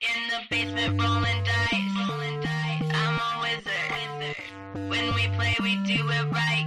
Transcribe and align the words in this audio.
In 0.00 0.28
the 0.28 0.40
basement 0.50 1.00
rolling 1.00 1.44
dice. 1.44 2.08
Rolling 2.08 2.40
dice. 2.40 2.90
I'm 2.92 3.14
a 3.14 3.40
wizard. 3.42 4.36
When 4.90 5.14
we 5.14 5.28
play, 5.36 5.56
we 5.62 5.76
do 5.84 6.08
it 6.10 6.32
right. 6.32 6.66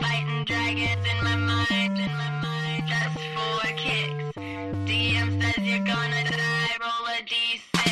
Fighting 0.00 0.44
dragons 0.44 1.06
in 1.06 1.24
my 1.24 1.36
mind. 1.36 1.98
In 1.98 2.12
my 2.12 2.30
mind. 2.42 2.90
For 3.34 3.66
kicks. 3.76 4.36
DM 4.36 5.40
says 5.40 5.58
you're 5.64 5.84
gonna 5.86 6.24
die. 6.24 6.76
Roll 6.80 7.06
a 7.06 7.22
d6. 7.22 7.86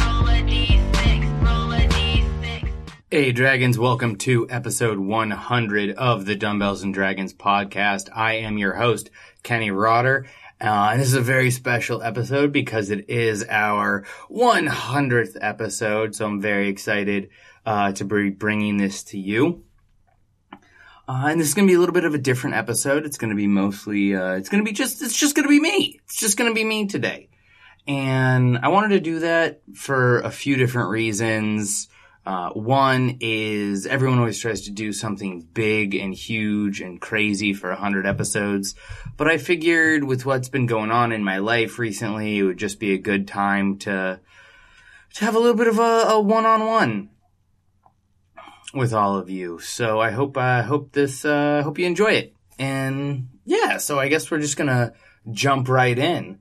Roll 0.00 0.28
a 0.28 0.40
d6. 0.42 1.42
Roll 1.44 1.72
a 1.72 1.86
d6. 1.86 2.68
Hey, 3.10 3.32
Dragons, 3.32 3.78
welcome 3.78 4.16
to 4.16 4.48
episode 4.48 4.98
100 4.98 5.90
of 5.96 6.24
the 6.24 6.34
Dumbbells 6.34 6.82
and 6.82 6.94
Dragons 6.94 7.34
podcast. 7.34 8.08
I 8.14 8.34
am 8.34 8.56
your 8.58 8.74
host, 8.74 9.10
Kenny 9.42 9.70
Rotter. 9.70 10.26
Uh, 10.60 10.90
and 10.92 11.00
this 11.00 11.08
is 11.08 11.14
a 11.14 11.20
very 11.20 11.50
special 11.50 12.02
episode 12.02 12.52
because 12.52 12.90
it 12.90 13.10
is 13.10 13.44
our 13.48 14.04
100th 14.30 15.36
episode. 15.40 16.14
So 16.14 16.26
I'm 16.26 16.40
very 16.40 16.68
excited, 16.68 17.30
uh, 17.66 17.92
to 17.92 18.04
be 18.04 18.30
bringing 18.30 18.76
this 18.76 19.02
to 19.04 19.18
you. 19.18 19.64
Uh, 21.06 21.26
and 21.26 21.40
this 21.40 21.48
is 21.48 21.54
going 21.54 21.66
to 21.66 21.70
be 21.70 21.74
a 21.76 21.80
little 21.80 21.92
bit 21.92 22.04
of 22.04 22.14
a 22.14 22.18
different 22.18 22.56
episode. 22.56 23.04
It's 23.04 23.18
going 23.18 23.30
to 23.30 23.36
be 23.36 23.46
mostly, 23.46 24.16
uh, 24.16 24.34
it's 24.34 24.48
going 24.48 24.64
to 24.64 24.68
be 24.68 24.74
just, 24.74 25.02
it's 25.02 25.16
just 25.16 25.34
going 25.34 25.44
to 25.44 25.50
be 25.50 25.60
me. 25.60 26.00
It's 26.04 26.16
just 26.16 26.38
going 26.38 26.50
to 26.50 26.54
be 26.54 26.64
me 26.64 26.86
today. 26.86 27.28
And 27.86 28.58
I 28.58 28.68
wanted 28.68 28.88
to 28.90 29.00
do 29.00 29.18
that 29.18 29.60
for 29.74 30.20
a 30.20 30.30
few 30.30 30.56
different 30.56 30.88
reasons. 30.88 31.88
Uh, 32.26 32.50
one 32.50 33.18
is 33.20 33.86
everyone 33.86 34.18
always 34.18 34.38
tries 34.38 34.62
to 34.62 34.70
do 34.70 34.92
something 34.92 35.42
big 35.52 35.94
and 35.94 36.14
huge 36.14 36.80
and 36.80 37.00
crazy 37.00 37.52
for 37.52 37.68
100 37.68 38.06
episodes. 38.06 38.74
But 39.16 39.28
I 39.28 39.36
figured 39.36 40.04
with 40.04 40.24
what's 40.24 40.48
been 40.48 40.66
going 40.66 40.90
on 40.90 41.12
in 41.12 41.22
my 41.22 41.38
life 41.38 41.78
recently, 41.78 42.38
it 42.38 42.42
would 42.42 42.56
just 42.56 42.80
be 42.80 42.94
a 42.94 42.98
good 42.98 43.28
time 43.28 43.76
to, 43.80 44.20
to 45.14 45.24
have 45.24 45.34
a 45.34 45.38
little 45.38 45.56
bit 45.56 45.68
of 45.68 45.78
a, 45.78 45.82
a 46.08 46.20
one-on-one 46.20 47.10
with 48.72 48.94
all 48.94 49.16
of 49.16 49.28
you. 49.28 49.58
So 49.58 50.00
I 50.00 50.10
hope, 50.10 50.38
I 50.38 50.62
hope 50.62 50.92
this, 50.92 51.26
uh, 51.26 51.62
hope 51.62 51.78
you 51.78 51.86
enjoy 51.86 52.12
it. 52.12 52.34
And 52.58 53.28
yeah, 53.44 53.76
so 53.76 53.98
I 53.98 54.08
guess 54.08 54.30
we're 54.30 54.40
just 54.40 54.56
gonna 54.56 54.94
jump 55.30 55.68
right 55.68 55.98
in. 55.98 56.38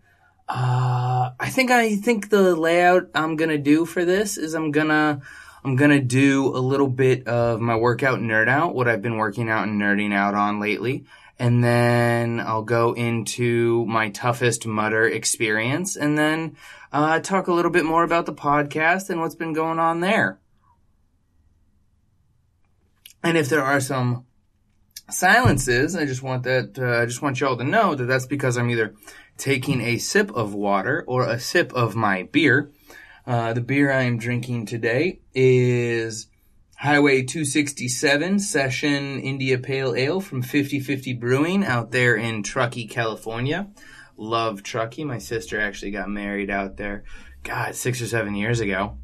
Uh, 0.48 1.32
I 1.40 1.50
think 1.50 1.72
I 1.72 1.96
think 1.96 2.30
the 2.30 2.56
layout 2.56 3.10
I'm 3.16 3.36
gonna 3.36 3.58
do 3.58 3.86
for 3.86 4.06
this 4.06 4.38
is 4.38 4.54
I'm 4.54 4.72
gonna 4.72 5.22
I'm 5.66 5.76
gonna 5.78 6.02
do 6.02 6.56
a 6.56 6.60
little 6.60 6.90
bit 6.90 7.28
of 7.28 7.62
my 7.62 7.76
workout 7.76 8.20
nerd 8.20 8.50
out, 8.50 8.76
what 8.76 8.88
I've 8.88 9.02
been 9.02 9.18
working 9.18 9.50
out 9.50 9.68
and 9.68 9.82
nerding 9.82 10.14
out 10.14 10.36
on 10.36 10.60
lately, 10.60 11.06
and 11.40 11.64
then 11.64 12.40
I'll 12.40 12.64
go 12.64 12.94
into 12.94 13.86
my 13.86 14.10
toughest 14.10 14.66
Mudder 14.66 15.08
experience, 15.08 15.96
and 15.96 16.18
then 16.18 16.58
uh, 16.92 17.20
talk 17.20 17.48
a 17.48 17.54
little 17.54 17.72
bit 17.72 17.86
more 17.86 18.04
about 18.04 18.26
the 18.26 18.34
podcast 18.34 19.10
and 19.10 19.22
what's 19.22 19.36
been 19.36 19.54
going 19.54 19.80
on 19.80 20.02
there. 20.02 20.40
And 23.24 23.38
if 23.38 23.48
there 23.48 23.64
are 23.64 23.80
some 23.80 24.26
silences, 25.10 25.96
I 25.96 26.06
just 26.06 26.22
want 26.22 26.44
that 26.44 26.78
uh, 26.78 27.02
I 27.02 27.06
just 27.06 27.22
want 27.22 27.40
y'all 27.40 27.58
to 27.58 27.64
know 27.64 27.96
that 27.96 28.06
that's 28.06 28.26
because 28.26 28.58
I'm 28.58 28.70
either 28.70 28.96
taking 29.38 29.82
a 29.82 29.98
sip 29.98 30.32
of 30.32 30.54
water 30.54 31.04
or 31.08 31.28
a 31.28 31.40
sip 31.40 31.74
of 31.74 31.96
my 31.96 32.24
beer. 32.24 32.70
Uh, 33.26 33.54
the 33.54 33.62
beer 33.62 33.90
I 33.90 34.02
am 34.02 34.18
drinking 34.18 34.66
today 34.66 35.22
is 35.34 36.28
Highway 36.76 37.22
267 37.22 38.40
Session 38.40 39.20
India 39.22 39.58
Pale 39.58 39.96
Ale 39.96 40.20
from 40.20 40.42
5050 40.42 41.14
Brewing 41.14 41.64
out 41.64 41.92
there 41.92 42.18
in 42.18 42.44
Truckee, 42.44 42.86
California. 42.86 43.70
Love 44.18 44.62
Truckee. 44.62 45.06
My 45.06 45.20
sister 45.20 45.62
actually 45.62 45.92
got 45.92 46.10
married 46.10 46.50
out 46.50 46.76
there, 46.76 47.06
God, 47.44 47.76
six 47.76 48.02
or 48.02 48.08
seven 48.08 48.36
years 48.36 48.60
ago. 48.60 48.98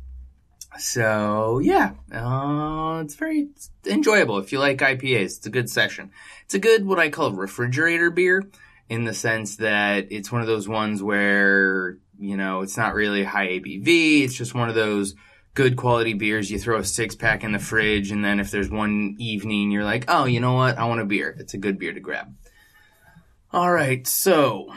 So 0.77 1.59
yeah, 1.59 1.93
uh, 2.13 3.01
it's 3.01 3.15
very 3.15 3.47
it's 3.55 3.71
enjoyable. 3.85 4.37
If 4.39 4.51
you 4.51 4.59
like 4.59 4.79
IPAs, 4.79 5.37
it's 5.37 5.45
a 5.45 5.49
good 5.49 5.69
session. 5.69 6.11
It's 6.43 6.53
a 6.53 6.59
good, 6.59 6.85
what 6.85 6.99
I 6.99 7.09
call 7.09 7.31
refrigerator 7.31 8.11
beer 8.11 8.43
in 8.89 9.05
the 9.05 9.13
sense 9.13 9.57
that 9.57 10.11
it's 10.11 10.31
one 10.31 10.41
of 10.41 10.47
those 10.47 10.67
ones 10.67 11.01
where, 11.01 11.99
you 12.19 12.37
know, 12.37 12.61
it's 12.61 12.77
not 12.77 12.93
really 12.93 13.23
high 13.23 13.47
ABV. 13.47 14.23
It's 14.23 14.33
just 14.33 14.53
one 14.53 14.69
of 14.69 14.75
those 14.75 15.15
good 15.53 15.75
quality 15.75 16.13
beers. 16.13 16.51
You 16.51 16.59
throw 16.59 16.79
a 16.79 16.83
six 16.83 17.15
pack 17.15 17.43
in 17.43 17.51
the 17.51 17.59
fridge 17.59 18.11
and 18.11 18.23
then 18.23 18.39
if 18.39 18.51
there's 18.51 18.69
one 18.69 19.15
evening 19.19 19.71
you're 19.71 19.83
like, 19.83 20.05
oh, 20.07 20.25
you 20.25 20.39
know 20.39 20.53
what? 20.53 20.77
I 20.77 20.85
want 20.85 21.01
a 21.01 21.05
beer. 21.05 21.35
It's 21.39 21.53
a 21.53 21.57
good 21.57 21.79
beer 21.79 21.93
to 21.93 21.99
grab. 21.99 22.33
All 23.51 23.71
right. 23.71 24.05
So 24.05 24.73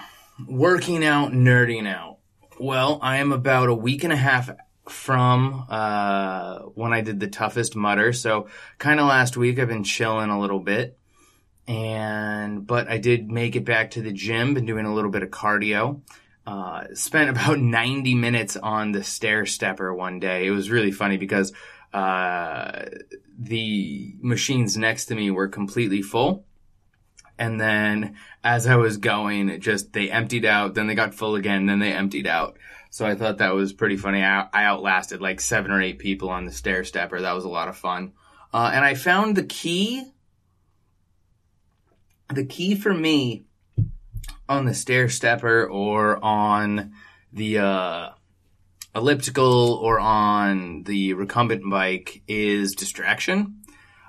working 0.47 1.05
out, 1.05 1.33
nerding 1.33 1.87
out. 1.87 2.19
Well, 2.59 2.99
I 3.03 3.19
am 3.19 3.33
about 3.33 3.69
a 3.69 3.75
week 3.75 4.05
and 4.05 4.13
a 4.13 4.17
half 4.17 4.51
from 4.89 5.67
uh, 5.69 6.59
when 6.75 6.93
I 6.93 7.01
did 7.01 7.21
the 7.21 7.29
toughest 7.29 7.77
Mudder. 7.77 8.13
So 8.13 8.49
kind 8.79 9.01
of 9.01 9.07
last 9.07 9.37
week 9.37 9.59
I've 9.59 9.69
been 9.69 9.85
chilling 9.85 10.31
a 10.31 10.41
little 10.41 10.61
bit. 10.61 10.99
And 11.69 12.67
but 12.67 12.89
I 12.89 12.99
did 12.99 13.31
make 13.31 13.55
it 13.55 13.65
back 13.65 13.93
to 13.93 14.03
the 14.03 14.13
gym, 14.13 14.55
been 14.55 14.67
doing 14.67 14.85
a 14.85 14.93
little 14.95 15.11
bit 15.11 15.23
of 15.23 15.31
cardio. 15.31 16.01
Uh, 16.47 16.85
spent 16.95 17.31
about 17.37 17.59
90 17.59 18.15
minutes 18.15 18.57
on 18.57 18.93
the 18.93 19.05
stair 19.05 19.47
stepper 19.47 19.95
one 19.95 20.21
day. 20.21 20.47
It 20.47 20.51
was 20.51 20.71
really 20.71 20.93
funny 20.93 21.17
because 21.17 21.53
uh, 21.93 22.87
the 23.39 24.15
machines 24.21 24.77
next 24.77 25.07
to 25.07 25.15
me 25.15 25.31
were 25.31 25.49
completely 25.49 26.03
full. 26.03 26.45
And 27.39 27.61
then 27.61 28.17
as 28.45 28.67
I 28.67 28.77
was 28.77 28.99
going, 28.99 29.49
it 29.49 29.59
just 29.59 29.93
they 29.93 30.11
emptied 30.11 30.45
out, 30.45 30.75
then 30.75 30.87
they 30.87 30.95
got 30.95 31.15
full 31.15 31.35
again, 31.35 31.67
then 31.67 31.79
they 31.79 31.93
emptied 31.93 32.27
out. 32.27 32.57
So 32.91 33.07
I 33.07 33.15
thought 33.15 33.39
that 33.39 33.55
was 33.55 33.73
pretty 33.73 33.97
funny. 33.97 34.23
I, 34.23 34.47
I 34.53 34.65
outlasted 34.65 35.21
like 35.21 35.41
seven 35.41 35.71
or 35.71 35.81
eight 35.81 35.99
people 35.99 36.29
on 36.29 36.45
the 36.45 36.53
stair 36.53 36.85
stepper. 36.85 37.21
That 37.21 37.33
was 37.33 37.45
a 37.45 37.49
lot 37.49 37.69
of 37.69 37.77
fun. 37.77 38.13
Uh, 38.53 38.71
and 38.75 38.85
I 38.85 38.95
found 38.95 39.35
the 39.35 39.45
key. 39.45 40.13
The 42.33 42.45
key 42.45 42.75
for 42.75 42.93
me 42.93 43.47
on 44.49 44.65
the 44.67 44.75
stair 44.75 45.09
stepper 45.09 45.67
or 45.67 46.23
on 46.25 46.93
the 47.33 47.59
uh, 47.59 48.11
elliptical 48.95 49.75
or 49.75 49.99
on 49.99 50.83
the 50.85 51.15
recumbent 51.15 51.69
bike 51.71 52.23
is 52.29 52.75
distraction. 52.75 53.63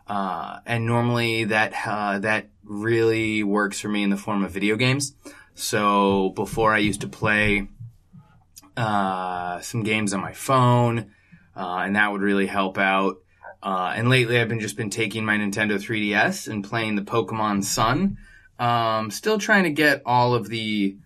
Uh, 0.06 0.60
and 0.66 0.86
normally 0.86 1.46
that 1.46 1.74
uh, 1.86 2.20
that 2.20 2.50
really 2.64 3.44
works 3.44 3.80
for 3.80 3.88
me 3.88 4.04
in 4.04 4.10
the 4.10 4.18
form 4.18 4.44
of 4.44 4.52
video 4.52 4.76
games. 4.76 5.16
So 5.56 6.30
before 6.36 6.74
I 6.74 6.80
used 6.80 7.02
to 7.02 7.08
play 7.08 7.70
uh, 8.76 9.62
some 9.62 9.84
games 9.84 10.14
on 10.14 10.22
my 10.22 10.34
phone, 10.34 11.12
uh, 11.56 11.84
and 11.86 11.96
that 11.96 12.12
would 12.12 12.22
really 12.22 12.48
help 12.48 12.78
out. 12.78 13.18
Uh, 13.62 13.94
and 13.96 14.10
lately, 14.10 14.40
I've 14.40 14.50
been 14.50 14.60
just 14.60 14.76
been 14.76 14.90
taking 14.90 15.24
my 15.24 15.38
Nintendo 15.38 15.80
3DS 15.80 16.50
and 16.50 16.64
playing 16.66 16.96
the 16.96 17.02
Pokemon 17.02 17.64
Sun. 17.64 18.18
Um, 18.60 19.12
still 19.12 19.40
trying 19.40 19.64
to 19.64 19.72
get 19.72 20.02
all 20.06 20.34
of 20.34 20.48
the 20.48 20.98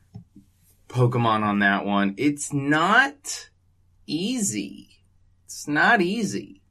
Pokemon 0.89 1.43
on 1.43 1.59
that 1.59 1.85
one. 1.85 2.15
It's 2.17 2.53
not 2.53 3.49
easy. 4.05 4.89
It's 5.45 5.67
not 5.67 6.01
easy. 6.01 6.61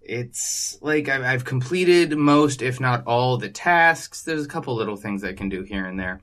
It's 0.00 0.78
like 0.80 1.08
I've, 1.08 1.22
I've 1.22 1.44
completed 1.44 2.16
most, 2.16 2.62
if 2.62 2.78
not 2.80 3.04
all, 3.06 3.38
the 3.38 3.48
tasks. 3.48 4.22
There's 4.22 4.44
a 4.44 4.48
couple 4.48 4.74
little 4.76 4.96
things 4.96 5.24
I 5.24 5.32
can 5.32 5.48
do 5.48 5.62
here 5.62 5.84
and 5.84 5.98
there, 5.98 6.20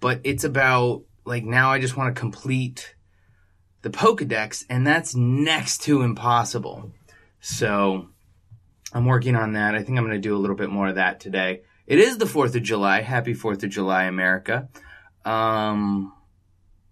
but 0.00 0.20
it's 0.24 0.44
about 0.44 1.02
like 1.26 1.44
now 1.44 1.70
I 1.70 1.78
just 1.78 1.96
want 1.96 2.14
to 2.14 2.18
complete 2.18 2.94
the 3.82 3.90
Pokedex, 3.90 4.64
and 4.70 4.86
that's 4.86 5.14
next 5.14 5.82
to 5.82 6.02
impossible. 6.02 6.92
So 7.40 8.08
I'm 8.92 9.04
working 9.04 9.36
on 9.36 9.52
that. 9.52 9.74
I 9.74 9.82
think 9.82 9.98
I'm 9.98 10.04
going 10.04 10.20
to 10.20 10.28
do 10.28 10.34
a 10.34 10.38
little 10.38 10.56
bit 10.56 10.70
more 10.70 10.88
of 10.88 10.94
that 10.94 11.20
today. 11.20 11.60
It 11.86 12.00
is 12.00 12.18
the 12.18 12.24
4th 12.24 12.56
of 12.56 12.64
July. 12.64 13.02
Happy 13.02 13.32
4th 13.32 13.62
of 13.62 13.70
July, 13.70 14.04
America. 14.04 14.68
Um, 15.24 16.12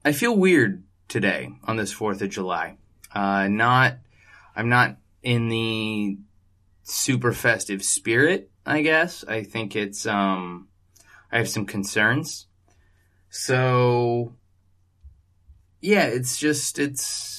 I 0.05 0.13
feel 0.13 0.37
weird 0.37 0.85
today 1.09 1.51
on 1.65 1.77
this 1.77 1.93
4th 1.93 2.23
of 2.23 2.31
July. 2.31 2.77
Uh, 3.13 3.49
not, 3.49 3.99
I'm 4.55 4.69
not 4.69 4.97
in 5.23 5.49
the 5.49 6.19
super 6.85 7.33
festive 7.33 7.83
spirit, 7.83 8.51
I 8.65 8.83
guess. 8.83 9.25
I 9.27 9.43
think 9.43 9.75
it's, 9.75 10.07
um, 10.07 10.69
I 11.33 11.39
have 11.39 11.49
some 11.49 11.67
concerns. 11.67 12.47
So, 13.31 14.37
yeah, 15.81 16.05
it's 16.05 16.39
just, 16.39 16.79
it's, 16.79 17.34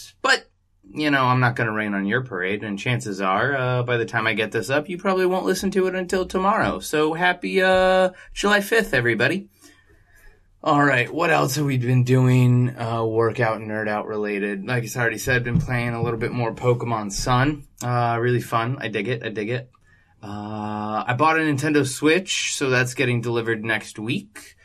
you 0.94 1.12
know, 1.12 1.26
I'm 1.26 1.40
not 1.40 1.56
going 1.56 1.68
to 1.68 1.74
rain 1.74 1.94
on 1.94 2.06
your 2.06 2.22
parade, 2.22 2.64
and 2.64 2.80
chances 2.80 3.22
are, 3.22 3.56
uh, 3.56 3.84
by 3.84 3.98
the 3.98 4.06
time 4.06 4.28
I 4.28 4.34
get 4.34 4.52
this 4.52 4.70
up, 4.70 4.90
you 4.90 4.98
probably 4.98 5.26
won't 5.26 5.46
listen 5.46 5.72
to 5.72 5.88
it 5.88 5.96
until 5.96 6.26
tomorrow. 6.26 6.80
So 6.80 7.14
happy, 7.14 7.62
uh, 7.62 8.12
July 8.34 8.60
5th, 8.60 8.94
everybody. 8.94 9.50
All 10.64 10.84
right, 10.84 11.14
what 11.14 11.30
else 11.30 11.58
have 11.58 11.66
we 11.66 11.78
been 11.78 12.04
doing? 12.04 12.76
Uh, 12.76 13.06
workout, 13.06 13.60
nerd 13.60 13.88
out 13.88 14.08
related. 14.08 14.66
Like 14.66 14.84
I 14.84 15.00
already 15.00 15.20
said, 15.20 15.44
been 15.44 15.62
playing 15.62 15.94
a 15.94 16.02
little 16.02 16.18
bit 16.18 16.32
more 16.32 16.56
Pokemon 16.56 17.12
Sun. 17.12 17.68
Uh, 17.84 18.18
really 18.20 18.42
fun. 18.42 18.78
I 18.80 18.88
dig 18.88 19.08
it. 19.08 19.24
I 19.24 19.30
dig 19.30 19.50
it. 19.50 19.70
Uh, 20.24 21.04
I 21.06 21.14
bought 21.16 21.38
a 21.38 21.42
Nintendo 21.42 21.86
Switch, 21.86 22.56
so 22.56 22.72
that's 22.72 22.96
getting 22.96 23.22
delivered 23.22 23.64
next 23.64 24.00
week. 24.00 24.56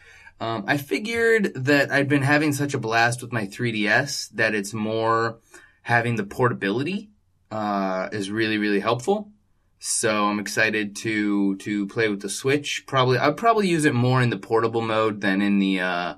Um, 0.40 0.64
I 0.66 0.78
figured 0.78 1.52
that 1.54 1.92
I'd 1.92 2.08
been 2.08 2.22
having 2.22 2.54
such 2.54 2.72
a 2.72 2.78
blast 2.78 3.20
with 3.20 3.30
my 3.30 3.46
3DS 3.46 4.30
that 4.30 4.54
it's 4.54 4.72
more 4.72 5.38
having 5.82 6.16
the 6.16 6.24
portability 6.24 7.10
uh, 7.50 8.08
is 8.12 8.30
really 8.30 8.58
really 8.58 8.80
helpful. 8.80 9.30
So 9.78 10.26
I'm 10.26 10.38
excited 10.38 10.94
to 10.96 11.56
to 11.56 11.86
play 11.86 12.08
with 12.08 12.20
the 12.20 12.28
Switch. 12.28 12.84
Probably 12.86 13.18
I'll 13.18 13.32
probably 13.32 13.68
use 13.68 13.84
it 13.84 13.94
more 13.94 14.20
in 14.20 14.30
the 14.30 14.36
portable 14.36 14.82
mode 14.82 15.20
than 15.20 15.40
in 15.40 15.58
the 15.58 15.80
uh, 15.80 16.14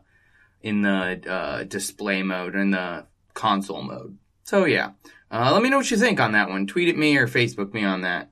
in 0.62 0.82
the 0.82 1.22
uh, 1.30 1.64
display 1.64 2.22
mode 2.22 2.54
in 2.54 2.72
the 2.72 3.06
console 3.34 3.82
mode. 3.82 4.18
So 4.44 4.64
yeah, 4.64 4.92
uh, 5.30 5.50
let 5.52 5.62
me 5.62 5.70
know 5.70 5.78
what 5.78 5.90
you 5.90 5.96
think 5.96 6.20
on 6.20 6.32
that 6.32 6.48
one. 6.48 6.66
Tweet 6.66 6.88
at 6.88 6.96
me 6.96 7.16
or 7.16 7.28
Facebook 7.28 7.72
me 7.72 7.84
on 7.84 8.02
that. 8.02 8.30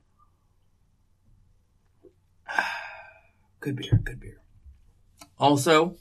good 3.60 3.76
beer, 3.76 4.00
good 4.02 4.20
beer. 4.20 4.40
Also, 5.38 5.96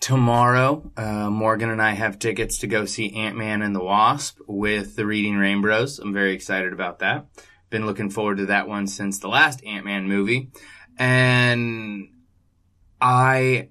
tomorrow, 0.00 0.90
uh, 0.96 1.30
Morgan 1.30 1.70
and 1.70 1.80
I 1.80 1.92
have 1.92 2.18
tickets 2.18 2.58
to 2.58 2.66
go 2.66 2.86
see 2.86 3.14
Ant 3.14 3.36
Man 3.36 3.62
and 3.62 3.76
the 3.76 3.84
Wasp 3.84 4.38
with 4.46 4.96
the 4.96 5.06
Reading 5.06 5.36
Rainbows. 5.36 5.98
I'm 5.98 6.14
very 6.14 6.32
excited 6.32 6.72
about 6.72 7.00
that. 7.00 7.26
Been 7.68 7.86
looking 7.86 8.10
forward 8.10 8.38
to 8.38 8.46
that 8.46 8.66
one 8.66 8.86
since 8.86 9.18
the 9.18 9.28
last 9.28 9.62
Ant 9.64 9.84
Man 9.84 10.08
movie. 10.08 10.50
And 10.98 12.08
I, 13.00 13.68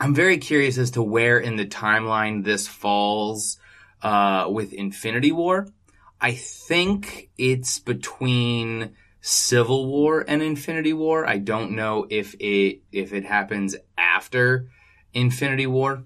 I'm 0.00 0.14
very 0.14 0.38
curious 0.38 0.78
as 0.78 0.92
to 0.92 1.02
where 1.02 1.38
in 1.38 1.56
the 1.56 1.66
timeline 1.66 2.42
this 2.42 2.66
falls, 2.66 3.58
uh, 4.02 4.46
with 4.48 4.72
Infinity 4.72 5.32
War. 5.32 5.68
I 6.20 6.32
think 6.32 7.30
it's 7.36 7.78
between 7.78 8.94
Civil 9.20 9.86
War 9.86 10.24
and 10.26 10.42
Infinity 10.42 10.92
War. 10.92 11.26
I 11.26 11.38
don't 11.38 11.72
know 11.72 12.06
if 12.10 12.34
it 12.40 12.82
if 12.90 13.12
it 13.12 13.24
happens 13.24 13.76
after 14.02 14.68
Infinity 15.14 15.66
War, 15.66 16.04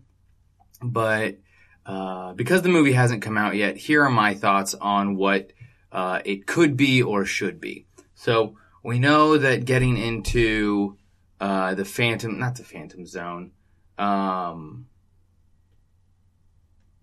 but 0.83 1.39
uh, 1.85 2.35
because 2.35 2.63
the 2.63 2.69
movie 2.69 2.93
hasn't 2.93 3.23
come 3.23 3.39
out 3.39 3.57
yet, 3.57 3.77
here 3.77 4.05
are 4.05 4.11
my 4.11 4.35
thoughts 4.35 4.75
on 4.75 5.17
what 5.17 5.53
uh, 5.91 6.21
it 6.25 6.47
could 6.47 6.77
be 6.77 7.03
or 7.03 7.25
should 7.25 7.61
be. 7.61 7.87
So 8.15 8.57
we 8.85 8.99
know 8.99 9.39
that 9.39 9.65
getting 9.65 9.97
into 9.97 10.99
uh, 11.41 11.75
the 11.75 11.85
Phantom, 11.85 12.39
not 12.39 12.57
the 12.57 12.65
Phantom 12.65 13.07
Zone, 13.07 13.53
um, 13.99 14.87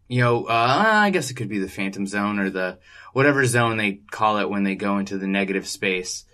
you 0.07 0.19
know, 0.19 0.45
uh, 0.45 0.83
I 0.95 1.09
guess 1.09 1.31
it 1.31 1.35
could 1.35 1.49
be 1.49 1.59
the 1.59 1.69
Phantom 1.69 2.05
Zone 2.05 2.39
or 2.39 2.49
the 2.49 2.77
whatever 3.13 3.45
zone 3.45 3.77
they 3.77 3.93
call 4.11 4.37
it 4.37 4.49
when 4.49 4.63
they 4.63 4.75
go 4.75 4.97
into 4.97 5.17
the 5.17 5.27
negative 5.27 5.67
space. 5.67 6.25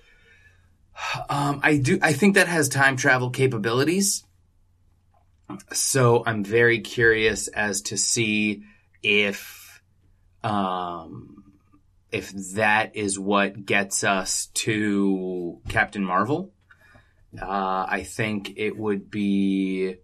Um, 1.29 1.61
I 1.63 1.77
do. 1.77 1.97
I 2.01 2.11
think 2.11 2.35
that 2.35 2.47
has 2.47 2.67
time 2.67 2.97
travel 2.97 3.29
capabilities. 3.29 4.25
So 5.73 6.23
I'm 6.25 6.43
very 6.43 6.79
curious 6.79 7.47
as 7.47 7.81
to 7.83 7.97
see 7.97 8.63
if, 9.01 9.81
um, 10.43 11.43
if 12.11 12.31
that 12.55 12.95
is 12.95 13.19
what 13.19 13.65
gets 13.65 14.03
us 14.03 14.47
to 14.53 15.59
Captain 15.69 16.03
Marvel. 16.03 16.51
Uh, 17.39 17.85
I 17.87 18.03
think 18.03 18.53
it 18.57 18.77
would 18.77 19.11
be 19.11 19.95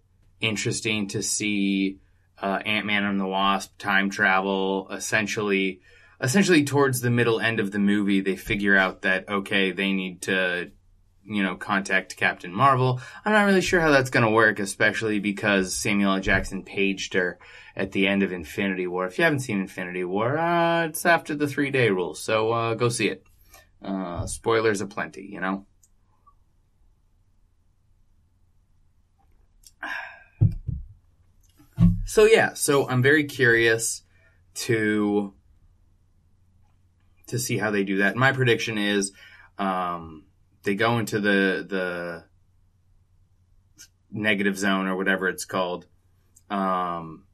interesting 0.42 1.08
to 1.10 1.24
see 1.24 2.00
uh, 2.42 2.60
Ant 2.66 2.86
Man 2.86 3.04
and 3.04 3.20
the 3.20 3.26
Wasp 3.26 3.78
time 3.78 4.10
travel. 4.10 4.88
Essentially, 4.92 5.82
essentially 6.22 6.64
towards 6.64 7.02
the 7.02 7.10
middle 7.10 7.40
end 7.40 7.60
of 7.60 7.72
the 7.72 7.80
movie, 7.80 8.22
they 8.22 8.36
figure 8.36 8.78
out 8.78 9.02
that 9.04 9.28
okay, 9.28 9.72
they 9.72 9.94
need 9.94 10.22
to, 10.24 10.72
you 11.26 11.44
know, 11.44 11.56
contact 11.56 12.16
Captain 12.18 12.54
Marvel. 12.54 13.02
I'm 13.24 13.34
not 13.34 13.46
really 13.46 13.62
sure 13.62 13.82
how 13.82 13.92
that's 13.92 14.10
going 14.10 14.26
to 14.26 14.32
work, 14.32 14.60
especially 14.60 15.20
because 15.20 15.74
Samuel 15.74 16.16
L. 16.16 16.20
Jackson 16.20 16.64
paged 16.64 17.14
her 17.14 17.40
at 17.76 17.92
the 17.92 18.08
end 18.08 18.24
of 18.24 18.32
Infinity 18.32 18.88
War. 18.88 19.06
If 19.06 19.18
you 19.18 19.24
haven't 19.24 19.40
seen 19.40 19.60
Infinity 19.60 20.04
War, 20.04 20.38
uh, 20.38 20.86
it's 20.86 21.06
after 21.06 21.36
the 21.36 21.48
three 21.48 21.72
day 21.72 21.90
rule, 21.90 22.14
so 22.14 22.52
uh, 22.52 22.74
go 22.76 22.90
see 22.90 23.10
it. 23.10 23.26
Uh, 23.82 24.26
spoilers 24.26 24.82
aplenty, 24.82 25.28
you 25.32 25.40
know. 25.40 25.66
So 32.08 32.26
yeah, 32.26 32.54
so 32.54 32.88
I'm 32.88 33.02
very 33.02 33.24
curious 33.24 34.04
to 34.54 35.34
to 37.28 37.40
see 37.40 37.58
how 37.58 37.72
they 37.72 37.84
do 37.84 37.98
that. 37.98 38.16
My 38.16 38.32
prediction 38.32 38.78
is 38.78 39.12
um, 39.58 40.25
they 40.66 40.76
go 40.76 40.98
into 40.98 41.20
the 41.20 41.66
the 41.68 42.26
negative 44.12 44.58
zone 44.58 44.88
or 44.88 44.98
whatever 44.98 45.30
it's 45.30 45.46
called. 45.46 45.88
Um, 46.50 47.26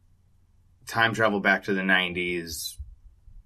time 0.88 1.13
travel 1.13 1.39
back 1.39 1.63
to 1.63 1.74
the 1.74 1.81
90s, 1.81 2.75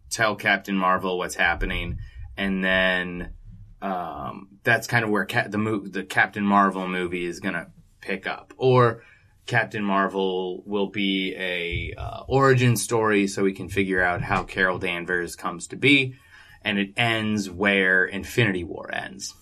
tell 0.09 0.35
Captain 0.35 0.75
Marvel 0.75 1.17
what's 1.17 1.35
happening, 1.35 1.99
and 2.35 2.63
then 2.63 3.33
um, 3.81 4.49
that's 4.63 4.87
kind 4.87 5.05
of 5.05 5.11
where 5.11 5.25
Ca- 5.25 5.47
the 5.47 5.57
mo- 5.57 5.87
the 5.87 6.03
Captain 6.03 6.43
Marvel 6.43 6.87
movie 6.87 7.25
is 7.25 7.39
gonna 7.39 7.67
pick 8.01 8.25
up, 8.25 8.53
or 8.57 9.03
Captain 9.45 9.83
Marvel 9.83 10.63
will 10.65 10.89
be 10.89 11.35
a 11.37 11.93
uh, 11.99 12.23
origin 12.27 12.75
story, 12.75 13.27
so 13.27 13.43
we 13.43 13.53
can 13.53 13.69
figure 13.69 14.01
out 14.01 14.21
how 14.23 14.43
Carol 14.43 14.79
Danvers 14.79 15.35
comes 15.35 15.67
to 15.67 15.75
be, 15.75 16.15
and 16.63 16.79
it 16.79 16.93
ends 16.97 17.49
where 17.49 18.05
Infinity 18.05 18.63
War 18.63 18.89
ends. 18.91 19.35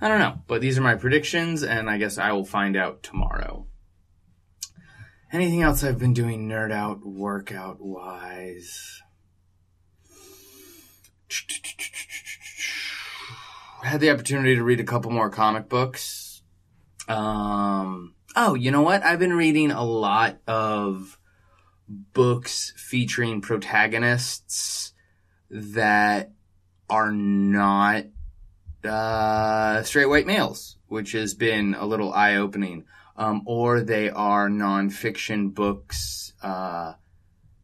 I 0.00 0.08
don't 0.08 0.18
know, 0.18 0.42
but 0.46 0.60
these 0.60 0.76
are 0.76 0.82
my 0.82 0.94
predictions, 0.94 1.62
and 1.62 1.88
I 1.88 1.96
guess 1.96 2.18
I 2.18 2.32
will 2.32 2.44
find 2.44 2.76
out 2.76 3.02
tomorrow. 3.02 3.66
Anything 5.32 5.62
else 5.62 5.82
I've 5.82 5.98
been 5.98 6.12
doing 6.12 6.48
nerd 6.48 6.70
out 6.70 7.04
workout 7.04 7.78
wise? 7.80 9.02
Had 13.82 14.00
the 14.00 14.10
opportunity 14.10 14.54
to 14.54 14.62
read 14.62 14.80
a 14.80 14.84
couple 14.84 15.10
more 15.10 15.30
comic 15.30 15.68
books. 15.68 16.42
Um, 17.08 18.14
oh, 18.34 18.54
you 18.54 18.70
know 18.70 18.82
what? 18.82 19.02
I've 19.02 19.18
been 19.18 19.32
reading 19.32 19.70
a 19.70 19.84
lot 19.84 20.38
of 20.46 21.18
books 21.88 22.72
featuring 22.76 23.40
protagonists 23.40 24.92
that 25.50 26.32
are 26.90 27.12
not 27.12 28.04
uh, 28.86 29.82
straight 29.82 30.06
white 30.06 30.26
males, 30.26 30.76
which 30.86 31.12
has 31.12 31.34
been 31.34 31.74
a 31.74 31.86
little 31.86 32.12
eye 32.12 32.36
opening. 32.36 32.84
Um, 33.18 33.42
or 33.46 33.80
they 33.80 34.10
are 34.10 34.50
nonfiction 34.50 35.54
books 35.54 36.34
uh, 36.42 36.92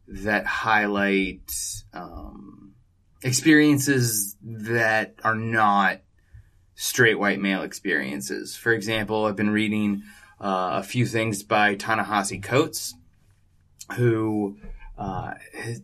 that 0.07 0.47
highlight 0.47 1.51
um, 1.93 2.73
experiences 3.21 4.35
that 4.41 5.15
are 5.23 5.35
not 5.35 6.01
straight 6.75 7.19
white 7.19 7.39
male 7.39 7.61
experiences. 7.61 8.55
For 8.55 8.73
example, 8.73 9.25
I've 9.25 9.35
been 9.35 9.51
reading 9.51 10.03
uh, 10.41 10.81
a 10.81 10.83
few 10.83 11.05
things 11.05 11.43
by 11.43 11.75
Ta-Nehisi 11.75 12.41
Coates, 12.41 12.95
who 13.95 14.57
uh, 14.97 15.33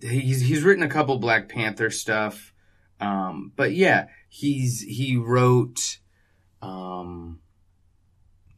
he's 0.02 0.42
he's 0.42 0.64
written 0.64 0.84
a 0.84 0.90
couple 0.90 1.18
Black 1.20 1.48
Panther 1.48 1.90
stuff. 1.90 2.54
Um, 3.00 3.52
but 3.56 3.72
yeah, 3.74 4.08
he's 4.30 4.82
he 4.82 5.18
wrote. 5.18 5.98
Um, 6.62 7.40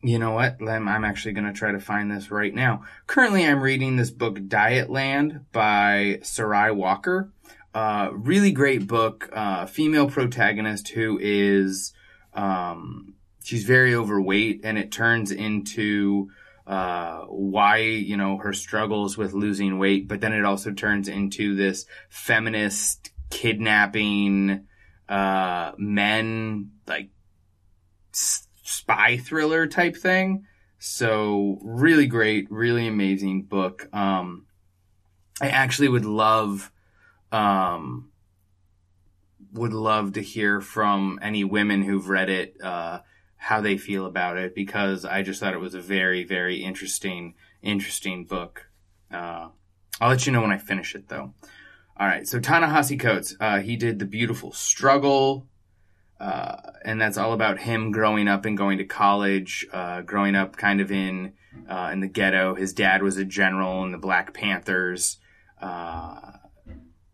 you 0.04 0.20
know 0.20 0.32
what? 0.32 0.58
I'm, 0.62 0.88
I'm 0.88 1.06
actually 1.06 1.34
going 1.34 1.46
to 1.46 1.54
try 1.54 1.72
to 1.72 1.80
find 1.80 2.12
this 2.12 2.32
right 2.32 2.54
now. 2.54 2.84
Currently, 3.08 3.46
I'm 3.46 3.62
reading 3.62 3.96
this 3.96 4.12
book, 4.12 4.36
Dietland, 4.36 5.46
by 5.51 6.20
Sarai 6.24 6.72
Walker. 6.72 7.32
Uh, 7.74 8.10
really 8.12 8.51
great 8.51 8.88
book. 8.88 9.30
Uh, 9.32 9.66
female 9.66 10.10
protagonist 10.10 10.90
who 10.90 11.20
is, 11.22 11.94
um, 12.34 13.13
she's 13.44 13.63
very 13.63 13.94
overweight, 13.94 14.62
and 14.63 14.78
it 14.78 14.92
turns 14.92 15.32
into 15.32 16.32
uh, 16.68 17.22
why 17.28 17.78
you 17.78 18.18
know 18.18 18.38
her 18.38 18.54
struggles 18.54 19.18
with 19.18 19.34
losing 19.34 19.78
weight, 19.78 20.08
but 20.08 20.22
then 20.22 20.34
it 20.34 20.46
also 20.46 20.72
turns 20.72 21.08
into 21.08 21.56
this 21.56 21.86
feminist 22.10 23.12
kidnapping 23.30 24.68
uh, 25.12 25.74
men 25.77 26.72
like 26.88 27.10
s- 28.13 28.48
spy 28.63 29.18
thriller 29.18 29.68
type 29.68 29.98
thing. 29.98 30.46
So 30.80 31.60
really 31.62 32.08
great, 32.08 32.50
really 32.50 32.88
amazing 32.88 33.44
book. 33.44 33.89
Um, 33.94 34.46
I 35.41 35.50
actually 35.50 35.89
would 35.89 36.06
love, 36.06 36.72
um, 37.32 38.12
would 39.51 39.74
love 39.74 40.13
to 40.13 40.22
hear 40.22 40.62
from 40.62 41.20
any 41.22 41.44
women 41.44 41.84
who've 41.84 42.08
read 42.08 42.30
it, 42.30 42.56
uh, 42.63 43.00
how 43.36 43.60
they 43.60 43.77
feel 43.77 44.06
about 44.06 44.38
it 44.38 44.56
because 44.56 45.03
I 45.03 45.24
just 45.24 45.41
thought 45.41 45.53
it 45.53 45.60
was 45.60 45.75
a 45.75 45.82
very, 45.82 46.24
very 46.24 46.63
interesting, 46.63 47.34
interesting 47.62 48.24
book. 48.24 48.70
Uh, 49.12 49.50
I'll 50.00 50.10
let 50.10 50.25
you 50.25 50.32
know 50.32 50.41
when 50.41 50.53
I 50.53 50.58
finish 50.58 50.96
it 50.96 51.10
though. 51.10 51.34
All 52.01 52.08
right, 52.08 52.27
so 52.27 52.39
Ta-Nehisi 52.39 53.00
Coates, 53.00 53.36
uh, 53.39 53.60
he 53.60 53.75
did 53.75 54.00
The 54.00 54.08
Beautiful 54.08 54.53
Struggle. 54.53 55.46
uh, 56.20 56.55
and 56.84 57.00
that's 57.00 57.15
all 57.15 57.31
about 57.31 57.60
him 57.60 57.91
growing 57.91 58.27
up 58.27 58.43
and 58.46 58.58
going 58.58 58.79
to 58.79 58.86
college, 58.86 59.67
uh, 59.72 60.01
growing 60.01 60.34
up 60.34 60.58
kind 60.58 60.81
of 60.81 60.91
in 60.91 61.34
uh, 61.70 61.91
in 61.93 62.00
the 62.00 62.08
ghetto. 62.08 62.55
His 62.55 62.74
dad 62.74 63.03
was 63.03 63.17
a 63.17 63.24
general 63.24 63.84
in 63.84 63.91
the 63.91 64.00
Black 64.00 64.34
Panthers. 64.34 65.20
Uh, 65.62 66.31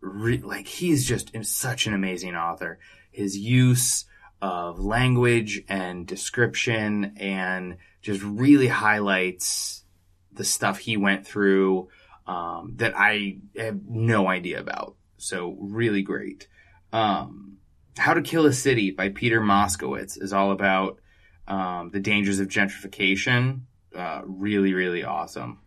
re- 0.00 0.40
like 0.40 0.66
he's 0.66 1.06
just 1.06 1.32
such 1.42 1.86
an 1.86 1.92
amazing 1.92 2.34
author. 2.34 2.78
His 3.10 3.36
use 3.36 4.06
of 4.40 4.78
language 4.78 5.64
and 5.68 6.06
description 6.06 7.12
and 7.18 7.76
just 8.00 8.22
really 8.22 8.68
highlights 8.68 9.84
the 10.32 10.44
stuff 10.44 10.78
he 10.78 10.96
went 10.96 11.26
through 11.26 11.88
um, 12.28 12.74
that 12.76 12.92
I 12.94 13.38
have 13.56 13.80
no 13.88 14.28
idea 14.28 14.60
about. 14.60 14.94
So 15.16 15.56
really 15.58 16.02
great. 16.02 16.46
Um, 16.92 17.56
How 17.96 18.14
to 18.14 18.22
Kill 18.22 18.46
a 18.46 18.52
City 18.52 18.90
by 18.92 19.08
Peter 19.08 19.40
Moskowitz 19.40 20.20
is 20.22 20.32
all 20.32 20.52
about 20.52 21.00
um, 21.48 21.90
the 21.90 22.00
dangers 22.00 22.38
of 22.38 22.48
gentrification. 22.48 23.62
Uh, 23.96 24.20
really, 24.24 24.74
really 24.74 25.02
awesome. 25.02 25.60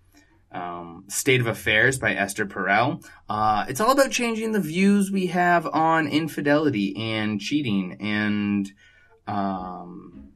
Um, 0.51 1.05
State 1.07 1.41
of 1.41 1.47
Affairs 1.47 1.97
by 1.97 2.13
Esther 2.13 2.45
Perel. 2.45 3.03
Uh, 3.27 3.65
it's 3.67 3.81
all 3.81 3.91
about 3.91 4.11
changing 4.11 4.51
the 4.51 4.59
views 4.59 5.09
we 5.09 5.27
have 5.27 5.65
on 5.65 6.07
infidelity 6.07 6.95
and 6.95 7.41
cheating 7.41 7.97
and, 7.99 8.71
um, 9.27 10.31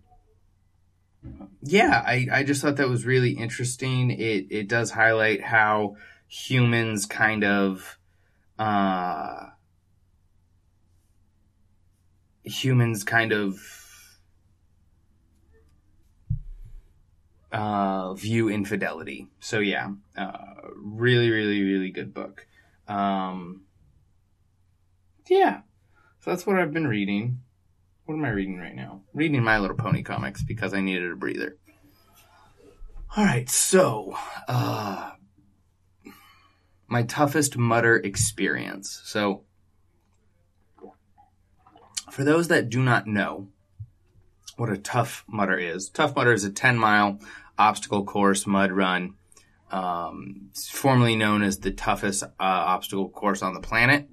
yeah, 1.62 2.03
I, 2.05 2.27
I 2.32 2.44
just 2.44 2.62
thought 2.62 2.77
that 2.77 2.89
was 2.89 3.05
really 3.05 3.32
interesting. 3.32 4.12
It, 4.12 4.48
it 4.51 4.67
does 4.67 4.91
highlight 4.91 5.44
how 5.44 5.96
humans 6.27 7.05
kind 7.05 7.44
of, 7.44 7.98
uh, 8.60 9.48
humans 12.44 13.03
kind 13.03 13.32
of 13.32 13.60
uh, 17.51 18.13
view 18.13 18.50
infidelity. 18.50 19.27
So 19.39 19.60
yeah, 19.60 19.91
uh, 20.17 20.38
really, 20.75 21.29
really, 21.29 21.62
really 21.63 21.89
good 21.89 22.13
book. 22.13 22.46
Um, 22.88 23.62
yeah, 25.29 25.62
so 26.20 26.32
that's 26.32 26.46
what 26.46 26.58
I've 26.58 26.74
been 26.74 26.88
reading. 26.88 27.39
What 28.05 28.15
am 28.15 28.25
I 28.25 28.29
reading 28.29 28.60
right 28.60 28.75
now? 28.75 29.01
Reading 29.13 29.41
My 29.41 29.58
Little 29.58 29.77
Pony 29.77 30.03
comics 30.03 30.44
because 30.44 30.74
I 30.74 30.82
needed 30.82 31.12
a 31.12 31.15
breather. 31.15 31.58
All 33.17 33.24
right, 33.24 33.50
so 33.50 34.15
uh, 34.48 35.12
my 36.87 37.03
toughest 37.03 37.57
Mudder 37.57 37.97
experience. 37.97 39.01
So 39.05 39.43
for 42.11 42.23
those 42.23 42.47
that 42.49 42.69
do 42.69 42.81
not 42.81 43.07
know 43.07 43.49
what 44.57 44.69
a 44.69 44.77
tough 44.77 45.25
Mudder 45.27 45.57
is, 45.57 45.89
Tough 45.89 46.15
Mudder 46.15 46.33
is 46.33 46.43
a 46.43 46.51
10 46.51 46.77
mile 46.77 47.19
obstacle 47.57 48.05
course 48.05 48.45
mud 48.45 48.71
run. 48.71 49.15
Um, 49.71 50.51
formerly 50.53 51.15
known 51.15 51.41
as 51.41 51.59
the 51.59 51.71
toughest 51.71 52.23
uh, 52.23 52.29
obstacle 52.39 53.09
course 53.09 53.41
on 53.41 53.53
the 53.53 53.59
planet. 53.59 54.07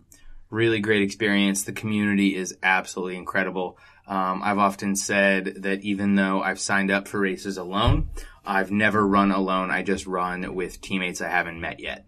Really 0.51 0.81
great 0.81 1.03
experience. 1.03 1.63
The 1.63 1.73
community 1.73 2.35
is 2.35 2.57
absolutely 2.63 3.17
incredible. 3.17 3.79
Um, 4.07 4.43
I've 4.43 4.59
often 4.59 4.97
said 4.97 5.63
that 5.63 5.83
even 5.83 6.17
though 6.17 6.43
I've 6.43 6.59
signed 6.59 6.91
up 6.91 7.07
for 7.07 7.21
races 7.21 7.59
alone, 7.59 8.09
I've 8.45 8.71
never 8.71 9.07
run 9.07 9.31
alone. 9.31 9.71
I 9.71 9.83
just 9.83 10.07
run 10.07 10.55
with 10.55 10.81
teammates 10.81 11.21
I 11.21 11.29
haven't 11.29 11.61
met 11.61 11.81
yet. 11.81 12.07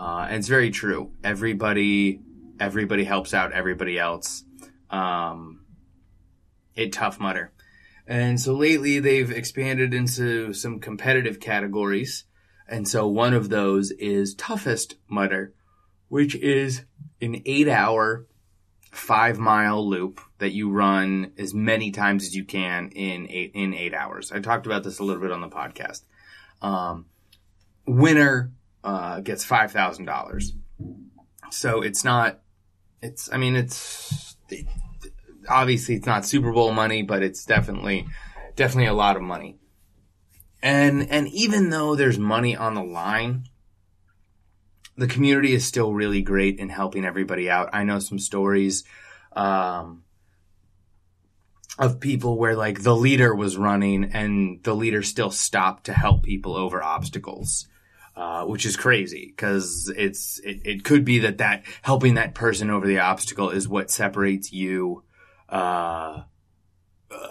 Uh, 0.00 0.24
and 0.30 0.36
it's 0.36 0.48
very 0.48 0.70
true. 0.70 1.12
Everybody, 1.22 2.22
everybody 2.58 3.04
helps 3.04 3.34
out 3.34 3.52
everybody 3.52 3.98
else. 3.98 4.44
Um, 4.88 5.66
it 6.74 6.94
tough 6.94 7.20
mudder. 7.20 7.52
And 8.06 8.40
so 8.40 8.54
lately 8.54 8.98
they've 8.98 9.30
expanded 9.30 9.92
into 9.92 10.54
some 10.54 10.80
competitive 10.80 11.38
categories. 11.38 12.24
And 12.66 12.88
so 12.88 13.06
one 13.08 13.34
of 13.34 13.50
those 13.50 13.90
is 13.90 14.34
toughest 14.34 14.94
mudder, 15.06 15.52
which 16.08 16.34
is 16.34 16.86
an 17.20 17.42
eight 17.44 17.68
hour, 17.68 18.26
five 18.90 19.38
mile 19.38 19.86
loop 19.86 20.22
that 20.38 20.52
you 20.52 20.70
run 20.70 21.32
as 21.36 21.52
many 21.52 21.90
times 21.90 22.24
as 22.24 22.34
you 22.34 22.46
can 22.46 22.88
in 22.88 23.26
eight, 23.28 23.52
in 23.54 23.74
eight 23.74 23.92
hours. 23.92 24.32
I 24.32 24.40
talked 24.40 24.64
about 24.64 24.82
this 24.82 24.98
a 24.98 25.04
little 25.04 25.20
bit 25.20 25.30
on 25.30 25.42
the 25.42 25.50
podcast. 25.50 26.04
Um, 26.62 27.04
winner, 27.86 28.50
uh, 28.84 29.20
gets 29.20 29.46
$5,000. 29.46 30.50
So 31.50 31.82
it's 31.82 32.04
not, 32.04 32.40
it's, 33.02 33.32
I 33.32 33.36
mean, 33.36 33.56
it's, 33.56 34.36
obviously 35.48 35.96
it's 35.96 36.06
not 36.06 36.24
Super 36.24 36.52
Bowl 36.52 36.72
money, 36.72 37.02
but 37.02 37.22
it's 37.22 37.44
definitely 37.44 38.06
definitely 38.56 38.88
a 38.88 38.94
lot 38.94 39.16
of 39.16 39.22
money. 39.22 39.58
And 40.62 41.10
and 41.10 41.28
even 41.28 41.70
though 41.70 41.94
there's 41.94 42.18
money 42.18 42.56
on 42.56 42.74
the 42.74 42.82
line, 42.82 43.44
the 44.96 45.06
community 45.06 45.54
is 45.54 45.64
still 45.64 45.94
really 45.94 46.22
great 46.22 46.58
in 46.58 46.68
helping 46.68 47.04
everybody 47.04 47.48
out. 47.50 47.70
I 47.72 47.84
know 47.84 47.98
some 47.98 48.18
stories 48.18 48.84
um, 49.32 50.04
of 51.78 52.00
people 52.00 52.36
where 52.36 52.56
like 52.56 52.82
the 52.82 52.96
leader 52.96 53.34
was 53.34 53.56
running 53.56 54.12
and 54.12 54.62
the 54.62 54.74
leader 54.74 55.02
still 55.02 55.30
stopped 55.30 55.84
to 55.84 55.94
help 55.94 56.22
people 56.22 56.56
over 56.56 56.82
obstacles. 56.82 57.66
Uh, 58.16 58.44
which 58.44 58.66
is 58.66 58.76
crazy 58.76 59.32
because 59.34 59.90
it's 59.96 60.40
it, 60.40 60.60
it 60.64 60.84
could 60.84 61.04
be 61.04 61.20
that 61.20 61.38
that 61.38 61.62
helping 61.80 62.14
that 62.14 62.34
person 62.34 62.68
over 62.68 62.86
the 62.86 62.98
obstacle 62.98 63.50
is 63.50 63.68
what 63.68 63.90
separates 63.90 64.52
you 64.52 65.04
uh, 65.48 66.22
uh, 67.10 67.30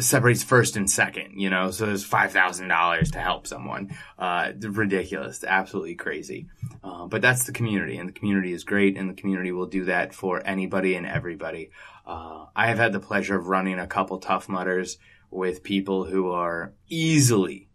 separates 0.00 0.42
first 0.42 0.76
and 0.76 0.90
second, 0.90 1.40
you 1.40 1.50
know, 1.50 1.70
so 1.70 1.86
there's 1.86 2.08
$5,000 2.08 3.12
to 3.12 3.18
help 3.18 3.46
someone. 3.46 3.96
Uh, 4.18 4.52
ridiculous, 4.60 5.42
absolutely 5.44 5.94
crazy. 5.94 6.46
Uh, 6.84 7.06
but 7.06 7.22
that's 7.22 7.44
the 7.44 7.52
community 7.52 7.98
and 7.98 8.08
the 8.08 8.12
community 8.12 8.52
is 8.52 8.64
great 8.64 8.96
and 8.96 9.10
the 9.10 9.14
community 9.14 9.50
will 9.50 9.66
do 9.66 9.84
that 9.84 10.14
for 10.14 10.46
anybody 10.46 10.94
and 10.94 11.06
everybody. 11.06 11.70
Uh, 12.06 12.46
I 12.54 12.68
have 12.68 12.78
had 12.78 12.92
the 12.92 13.00
pleasure 13.00 13.36
of 13.36 13.48
running 13.48 13.78
a 13.78 13.86
couple 13.86 14.18
tough 14.18 14.48
Mudders 14.48 14.98
with 15.30 15.62
people 15.62 16.04
who 16.04 16.30
are 16.30 16.72
easily 16.88 17.67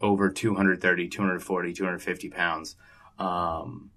over 0.00 0.30
230, 0.30 1.08
240, 1.08 1.72
250 1.72 2.30
pounds. 2.30 2.76
Um, 3.18 3.90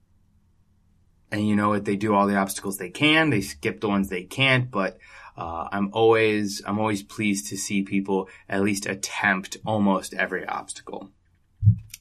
and 1.32 1.48
you 1.48 1.56
know 1.56 1.70
what? 1.70 1.86
They 1.86 1.96
do 1.96 2.14
all 2.14 2.28
the 2.28 2.36
obstacles 2.36 2.78
they 2.78 2.90
can. 2.90 3.30
They 3.30 3.42
skip 3.42 3.80
the 3.80 3.88
ones 3.88 4.10
they 4.10 4.24
can't, 4.24 4.70
but, 4.70 4.98
uh, 5.38 5.68
I'm 5.72 5.90
always, 5.94 6.62
I'm 6.66 6.80
always 6.80 7.04
pleased 7.04 7.48
to 7.50 7.58
see 7.58 7.84
people 7.84 8.28
at 8.50 8.62
least 8.62 8.86
attempt 8.86 9.58
almost 9.66 10.14
every 10.14 10.46
obstacle. 10.46 11.10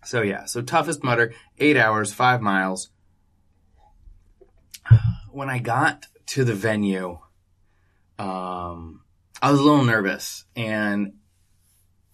So 0.04 0.22
yeah, 0.22 0.46
so 0.46 0.62
toughest 0.62 1.04
Mudder, 1.04 1.32
eight 1.58 1.76
hours, 1.76 2.12
five 2.12 2.40
miles. 2.40 2.90
When 5.30 5.50
I 5.50 5.58
got 5.58 6.06
to 6.28 6.44
the 6.44 6.54
venue, 6.54 7.18
um, 8.18 9.02
I 9.40 9.50
was 9.50 9.60
a 9.60 9.62
little 9.62 9.84
nervous 9.84 10.44
and 10.56 11.14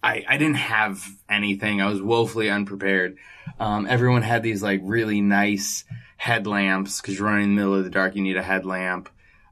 I, 0.07 0.23
I 0.25 0.37
didn't 0.37 0.55
have 0.55 1.05
anything. 1.27 1.81
I 1.81 1.89
was 1.89 2.01
woefully 2.01 2.49
unprepared. 2.49 3.17
Um, 3.59 3.85
everyone 3.89 4.21
had 4.21 4.41
these 4.41 4.63
like 4.63 4.79
really 4.81 5.19
nice 5.19 5.83
headlamps 6.15 7.01
because 7.01 7.19
you're 7.19 7.27
running 7.27 7.43
in 7.43 7.49
the 7.55 7.61
middle 7.61 7.75
of 7.75 7.83
the 7.83 7.89
dark. 7.89 8.15
You 8.15 8.23
need 8.23 8.37
a 8.37 8.41
headlamp. 8.41 9.09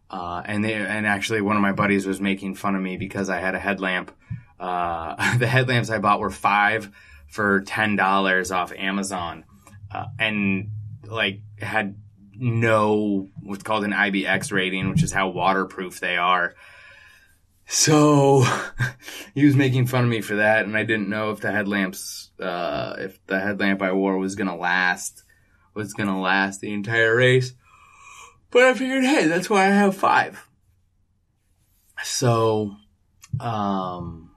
Uh, 0.10 0.42
and 0.46 0.64
they, 0.64 0.74
and 0.74 1.06
actually 1.06 1.42
one 1.42 1.58
of 1.58 1.62
my 1.62 1.74
buddies 1.74 2.06
was 2.06 2.22
making 2.22 2.56
fun 2.56 2.74
of 2.74 2.82
me 2.82 2.96
because 2.96 3.30
I 3.30 3.40
had 3.40 3.54
a 3.54 3.60
headlamp. 3.60 4.16
Uh, 4.58 5.38
the 5.38 5.48
headlamps 5.48 5.90
I 5.90 5.98
bought 5.98 6.22
were 6.22 6.30
five 6.30 6.90
for 7.28 7.62
$10 7.64 8.56
off 8.56 8.72
Amazon. 8.72 9.44
Uh, 9.92 10.06
and 10.18 10.70
like 11.04 11.42
had 11.60 11.98
no 12.34 13.28
what's 13.44 13.64
called 13.64 13.84
an 13.84 13.92
IPX 13.92 14.54
rating, 14.54 14.90
which 14.90 15.04
is 15.04 15.12
how 15.12 15.28
waterproof 15.28 16.00
they 16.00 16.16
are. 16.16 16.56
So 17.68 18.46
he 19.34 19.46
was 19.46 19.56
making 19.56 19.88
fun 19.88 20.04
of 20.04 20.10
me 20.10 20.22
for 20.22 20.36
that, 20.36 20.66
and 20.66 20.78
I 20.78 20.84
didn't 20.84 21.10
know 21.10 21.32
if 21.32 21.42
the 21.42 21.52
headlamps, 21.52 22.32
uh, 22.40 22.96
if 23.00 23.26
the 23.26 23.40
headlamp 23.40 23.82
I 23.82 23.92
wore 23.92 24.18
was 24.18 24.36
gonna 24.36 24.56
last, 24.56 25.24
was 25.74 25.94
gonna 25.94 26.20
last 26.20 26.62
the 26.62 26.74
entire 26.74 27.16
race. 27.16 27.54
But 28.52 28.64
I 28.64 28.74
figured, 28.74 29.04
hey, 29.04 29.28
that's 29.28 29.50
why 29.50 29.66
I 29.66 29.70
have 29.70 29.96
five. 29.96 30.48
So, 32.04 32.76
um, 33.40 34.32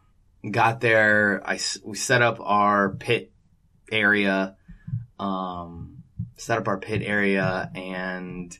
got 0.50 0.80
there. 0.80 1.42
I 1.44 1.58
we 1.84 1.96
set 1.96 2.22
up 2.22 2.38
our 2.40 2.90
pit 2.90 3.32
area, 3.92 4.56
um, 5.18 6.02
set 6.36 6.58
up 6.58 6.68
our 6.68 6.78
pit 6.78 7.02
area, 7.04 7.70
and 7.74 8.56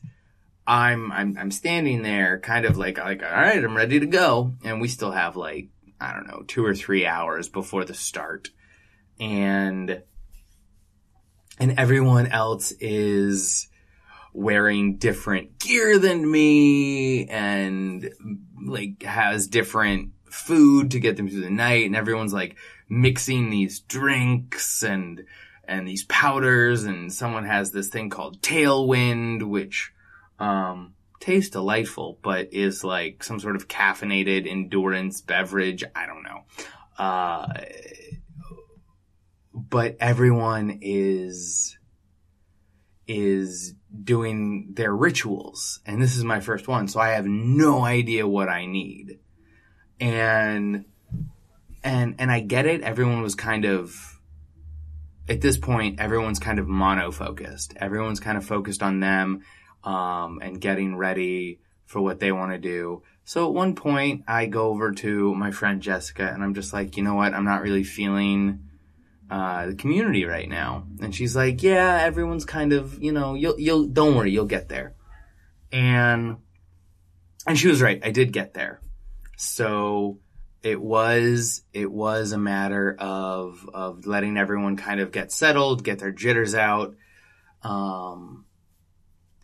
I'm 0.69 1.11
I'm 1.11 1.35
I'm 1.35 1.49
standing 1.49 2.03
there, 2.03 2.39
kind 2.39 2.63
of 2.65 2.77
like 2.77 2.99
like 2.99 3.23
all 3.23 3.31
right, 3.31 3.63
I'm 3.63 3.75
ready 3.75 3.99
to 3.99 4.05
go, 4.05 4.53
and 4.63 4.79
we 4.79 4.87
still 4.87 5.11
have 5.11 5.35
like 5.35 5.69
I 5.99 6.13
don't 6.13 6.27
know 6.27 6.43
two 6.47 6.63
or 6.63 6.75
three 6.75 7.07
hours 7.07 7.49
before 7.49 7.85
the 7.85 7.95
start, 7.95 8.51
and 9.19 10.03
and 11.57 11.79
everyone 11.79 12.27
else 12.27 12.71
is 12.79 13.67
wearing 14.31 14.97
different 14.97 15.57
gear 15.57 15.97
than 15.97 16.29
me 16.29 17.25
and 17.25 18.11
like 18.63 19.01
has 19.01 19.47
different 19.47 20.11
food 20.29 20.91
to 20.91 20.99
get 20.99 21.17
them 21.17 21.27
through 21.27 21.41
the 21.41 21.49
night. 21.49 21.87
And 21.87 21.95
everyone's 21.95 22.31
like 22.31 22.55
mixing 22.87 23.49
these 23.49 23.79
drinks 23.79 24.83
and 24.83 25.25
and 25.67 25.87
these 25.87 26.03
powders. 26.03 26.83
And 26.83 27.11
someone 27.11 27.45
has 27.45 27.71
this 27.71 27.89
thing 27.89 28.11
called 28.11 28.43
tailwind 28.43 29.41
which 29.41 29.93
um 30.39 30.93
tastes 31.19 31.49
delightful 31.49 32.17
but 32.21 32.53
is 32.53 32.83
like 32.83 33.23
some 33.23 33.39
sort 33.39 33.55
of 33.55 33.67
caffeinated 33.67 34.49
endurance 34.49 35.21
beverage. 35.21 35.83
I 35.95 36.05
don't 36.05 36.23
know. 36.23 36.43
Uh 36.97 37.47
but 39.53 39.97
everyone 39.99 40.79
is 40.81 41.77
is 43.07 43.73
doing 44.03 44.69
their 44.73 44.95
rituals. 44.95 45.79
And 45.85 46.01
this 46.01 46.15
is 46.15 46.23
my 46.23 46.39
first 46.39 46.67
one 46.67 46.87
so 46.87 46.99
i 46.99 47.09
have 47.09 47.25
no 47.25 47.83
idea 47.83 48.27
what 48.27 48.49
i 48.49 48.65
need. 48.65 49.19
And 49.99 50.85
and 51.83 52.15
and 52.17 52.31
i 52.31 52.39
get 52.39 52.65
it. 52.65 52.81
Everyone 52.81 53.21
was 53.21 53.35
kind 53.35 53.65
of 53.65 54.19
at 55.29 55.41
this 55.41 55.57
point 55.57 55.99
everyone's 55.99 56.39
kind 56.39 56.57
of 56.57 56.67
mono 56.67 57.11
focused 57.11 57.73
everyone's 57.77 58.19
kind 58.19 58.37
of 58.37 58.43
focused 58.43 58.81
on 58.81 58.99
them 58.99 59.41
um, 59.83 60.39
and 60.41 60.61
getting 60.61 60.95
ready 60.95 61.59
for 61.85 62.01
what 62.01 62.19
they 62.19 62.31
want 62.31 62.51
to 62.51 62.57
do 62.57 63.01
so 63.23 63.47
at 63.47 63.53
one 63.53 63.75
point 63.75 64.23
i 64.27 64.45
go 64.45 64.67
over 64.67 64.91
to 64.91 65.33
my 65.35 65.51
friend 65.51 65.81
jessica 65.81 66.29
and 66.31 66.43
i'm 66.43 66.53
just 66.53 66.73
like 66.73 66.97
you 66.97 67.03
know 67.03 67.15
what 67.15 67.33
i'm 67.33 67.45
not 67.45 67.61
really 67.61 67.83
feeling 67.83 68.69
uh, 69.29 69.67
the 69.67 69.75
community 69.75 70.25
right 70.25 70.49
now. 70.49 70.85
And 71.01 71.13
she's 71.13 71.35
like, 71.35 71.61
yeah, 71.61 71.99
everyone's 72.01 72.45
kind 72.45 72.73
of, 72.73 73.01
you 73.01 73.11
know, 73.11 73.35
you'll, 73.35 73.59
you'll, 73.59 73.85
don't 73.85 74.15
worry, 74.15 74.31
you'll 74.31 74.45
get 74.45 74.69
there. 74.69 74.95
And, 75.71 76.37
and 77.45 77.57
she 77.57 77.67
was 77.67 77.81
right. 77.81 78.01
I 78.03 78.09
did 78.09 78.33
get 78.33 78.55
there. 78.55 78.81
So 79.37 80.17
it 80.63 80.81
was, 80.81 81.61
it 81.73 81.91
was 81.91 82.31
a 82.31 82.39
matter 82.39 82.95
of, 82.97 83.69
of 83.71 84.07
letting 84.07 84.35
everyone 84.35 84.77
kind 84.77 84.99
of 84.99 85.11
get 85.11 85.31
settled, 85.31 85.83
get 85.83 85.99
their 85.99 86.11
jitters 86.11 86.55
out. 86.55 86.95
Um, 87.61 88.45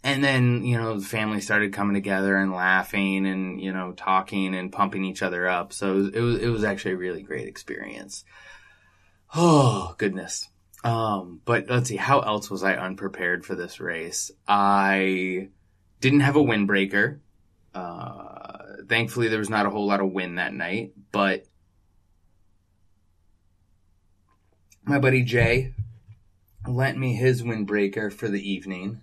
and 0.05 0.23
then, 0.23 0.63
you 0.63 0.77
know, 0.77 0.99
the 0.99 1.05
family 1.05 1.41
started 1.41 1.73
coming 1.73 1.95
together 1.95 2.37
and 2.37 2.53
laughing 2.53 3.25
and, 3.25 3.59
you 3.59 3.73
know, 3.73 3.91
talking 3.91 4.53
and 4.53 4.71
pumping 4.71 5.03
each 5.03 5.23
other 5.23 5.47
up. 5.47 5.73
So 5.73 6.11
it 6.13 6.19
was, 6.21 6.37
it 6.37 6.47
was, 6.47 6.63
actually 6.63 6.91
a 6.91 6.97
really 6.97 7.23
great 7.23 7.47
experience. 7.47 8.23
Oh, 9.37 9.95
goodness. 9.97 10.47
Um, 10.83 11.41
but 11.43 11.67
let's 11.67 11.89
see, 11.89 11.97
how 11.97 12.19
else 12.19 12.49
was 12.49 12.63
I 12.63 12.75
unprepared 12.75 13.43
for 13.43 13.55
this 13.55 13.81
race? 13.81 14.31
I 14.47 15.49
didn't 15.99 16.19
have 16.21 16.37
a 16.37 16.43
windbreaker. 16.43 17.19
Uh, 17.73 18.57
thankfully 18.87 19.27
there 19.27 19.39
was 19.39 19.49
not 19.49 19.65
a 19.65 19.71
whole 19.71 19.87
lot 19.87 19.99
of 19.99 20.11
wind 20.11 20.37
that 20.37 20.53
night, 20.53 20.93
but 21.11 21.45
my 24.83 24.99
buddy 24.99 25.23
Jay 25.23 25.73
lent 26.65 26.97
me 26.97 27.15
his 27.15 27.41
windbreaker 27.43 28.13
for 28.13 28.29
the 28.29 28.49
evening. 28.49 29.01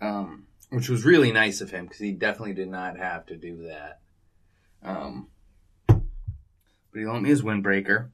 Um, 0.00 0.46
which 0.70 0.88
was 0.88 1.04
really 1.04 1.32
nice 1.32 1.60
of 1.60 1.70
him 1.70 1.84
because 1.84 1.98
he 1.98 2.12
definitely 2.12 2.54
did 2.54 2.68
not 2.68 2.96
have 2.96 3.26
to 3.26 3.36
do 3.36 3.68
that. 3.68 4.00
Um, 4.82 5.28
but 5.86 6.00
he 6.94 7.04
lent 7.04 7.22
me 7.22 7.28
his 7.28 7.42
windbreaker. 7.42 8.10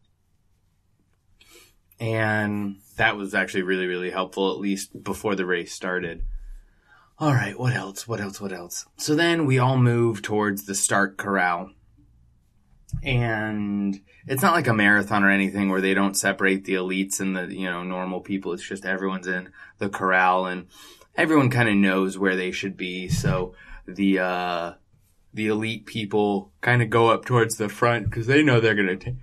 And 2.01 2.77
that 2.97 3.17
was 3.17 3.35
actually 3.35 3.63
really 3.63 3.87
really 3.87 4.11
helpful 4.11 4.53
at 4.53 4.59
least 4.59 5.03
before 5.03 5.35
the 5.35 5.47
race 5.47 5.73
started. 5.73 6.25
All 7.19 7.33
right 7.33 7.59
what 7.59 7.73
else? 7.73 8.09
What 8.09 8.21
else? 8.21 8.41
What 8.41 8.53
else? 8.53 8.87
So 8.97 9.15
then 9.15 9.47
we 9.47 9.59
all 9.59 9.79
move 9.79 10.23
towards 10.23 10.67
the 10.67 10.75
start 10.75 11.17
corral. 11.17 11.71
And 13.03 14.01
it's 14.27 14.43
not 14.43 14.55
like 14.55 14.67
a 14.67 14.75
marathon 14.75 15.25
or 15.25 15.31
anything 15.31 15.69
where 15.69 15.81
they 15.81 15.95
don't 15.95 16.17
separate 16.17 16.65
the 16.65 16.75
elites 16.75 17.21
and 17.21 17.37
the 17.37 17.55
you 17.55 17.71
know 17.71 17.83
normal 17.83 18.21
people. 18.21 18.53
It's 18.53 18.67
just 18.67 18.85
everyone's 18.85 19.27
in 19.27 19.51
the 19.79 19.89
corral 19.89 20.47
and 20.47 20.67
everyone 21.17 21.51
kind 21.51 21.69
of 21.69 21.75
knows 21.75 22.19
where 22.19 22.37
they 22.37 22.51
should 22.51 22.77
be 22.77 23.09
so 23.09 23.55
the 23.87 24.19
uh 24.19 24.73
the 25.37 25.49
elite 25.49 25.85
people 25.85 26.51
kind 26.63 26.83
of 26.83 26.89
go 26.89 27.11
up 27.11 27.27
towards 27.27 27.57
the 27.57 27.69
front 27.69 28.07
because 28.07 28.27
they 28.27 28.43
know 28.43 28.59
they're 28.59 28.75
going 28.75 28.99
to 28.99 29.15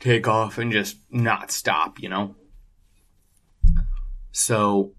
take 0.00 0.26
off 0.26 0.58
and 0.58 0.72
just 0.72 0.96
not 1.10 1.52
stop, 1.52 2.00
you 2.00 2.08
know? 2.08 2.34
So 4.32 4.94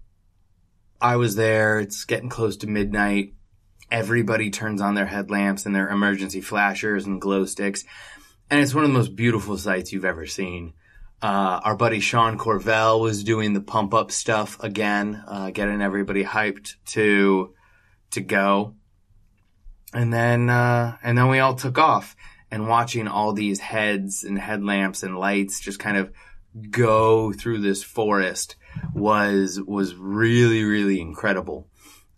I 0.98 1.16
was 1.16 1.36
there. 1.36 1.78
It's 1.78 2.04
getting 2.04 2.30
close 2.30 2.56
to 2.58 2.66
midnight. 2.66 3.34
Everybody 3.90 4.48
turns 4.48 4.80
on 4.80 4.94
their 4.94 5.06
headlamps 5.06 5.66
and 5.66 5.74
their 5.74 5.90
emergency 5.90 6.40
flashers 6.40 7.04
and 7.04 7.20
glow 7.20 7.44
sticks. 7.44 7.84
And 8.48 8.60
it's 8.60 8.74
one 8.74 8.84
of 8.84 8.90
the 8.90 8.98
most 8.98 9.14
beautiful 9.14 9.58
sights 9.58 9.92
you've 9.92 10.06
ever 10.06 10.26
seen. 10.26 10.72
Uh, 11.22 11.60
our 11.62 11.76
buddy 11.76 12.00
Sean 12.00 12.36
Corvelle 12.36 13.00
was 13.00 13.22
doing 13.22 13.52
the 13.52 13.60
pump 13.60 13.94
up 13.94 14.10
stuff 14.10 14.60
again, 14.62 15.22
uh, 15.26 15.50
getting 15.50 15.80
everybody 15.80 16.24
hyped 16.24 16.74
to, 16.86 17.54
to 18.10 18.20
go. 18.20 18.74
And 19.94 20.12
then, 20.12 20.50
uh, 20.50 20.96
and 21.02 21.16
then 21.16 21.28
we 21.28 21.38
all 21.38 21.54
took 21.54 21.78
off 21.78 22.16
and 22.50 22.68
watching 22.68 23.08
all 23.08 23.32
these 23.32 23.60
heads 23.60 24.24
and 24.24 24.38
headlamps 24.38 25.02
and 25.02 25.18
lights 25.18 25.60
just 25.60 25.78
kind 25.78 25.96
of 25.96 26.12
go 26.70 27.32
through 27.32 27.60
this 27.60 27.82
forest 27.82 28.56
was 28.94 29.60
was 29.60 29.94
really 29.94 30.64
really 30.64 31.00
incredible. 31.00 31.66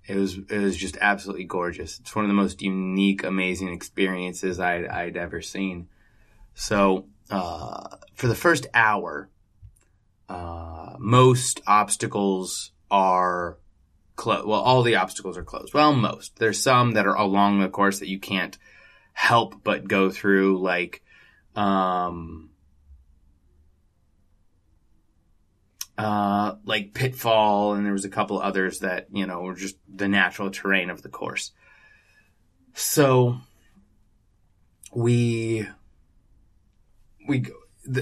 It 0.06 0.16
was 0.16 0.36
it 0.36 0.58
was 0.58 0.76
just 0.76 0.98
absolutely 1.00 1.44
gorgeous. 1.44 2.00
It's 2.00 2.14
one 2.14 2.24
of 2.24 2.28
the 2.28 2.34
most 2.34 2.60
unique, 2.60 3.22
amazing 3.22 3.72
experiences 3.72 4.60
I'd, 4.60 4.86
I'd 4.86 5.16
ever 5.16 5.40
seen. 5.40 5.88
So 6.54 7.06
uh, 7.30 7.96
for 8.14 8.26
the 8.28 8.34
first 8.34 8.66
hour, 8.74 9.28
uh, 10.28 10.94
most 10.98 11.60
obstacles 11.66 12.72
are 12.90 13.58
closed. 14.16 14.46
Well, 14.46 14.60
all 14.60 14.82
the 14.82 14.96
obstacles 14.96 15.36
are 15.36 15.44
closed. 15.44 15.74
Well, 15.74 15.94
most. 15.94 16.38
There's 16.38 16.62
some 16.62 16.92
that 16.92 17.06
are 17.06 17.16
along 17.16 17.60
the 17.60 17.68
course 17.68 17.98
that 18.00 18.08
you 18.08 18.18
can't 18.18 18.56
help 19.14 19.62
but 19.62 19.86
go 19.86 20.10
through 20.10 20.58
like 20.60 21.00
um 21.54 22.50
uh 25.96 26.56
like 26.64 26.92
pitfall 26.92 27.74
and 27.74 27.86
there 27.86 27.92
was 27.92 28.04
a 28.04 28.10
couple 28.10 28.40
others 28.40 28.80
that 28.80 29.06
you 29.12 29.24
know 29.24 29.42
were 29.42 29.54
just 29.54 29.76
the 29.88 30.08
natural 30.08 30.50
terrain 30.50 30.90
of 30.90 31.00
the 31.02 31.08
course 31.08 31.52
so 32.74 33.38
we 34.92 35.64
we 37.26 37.44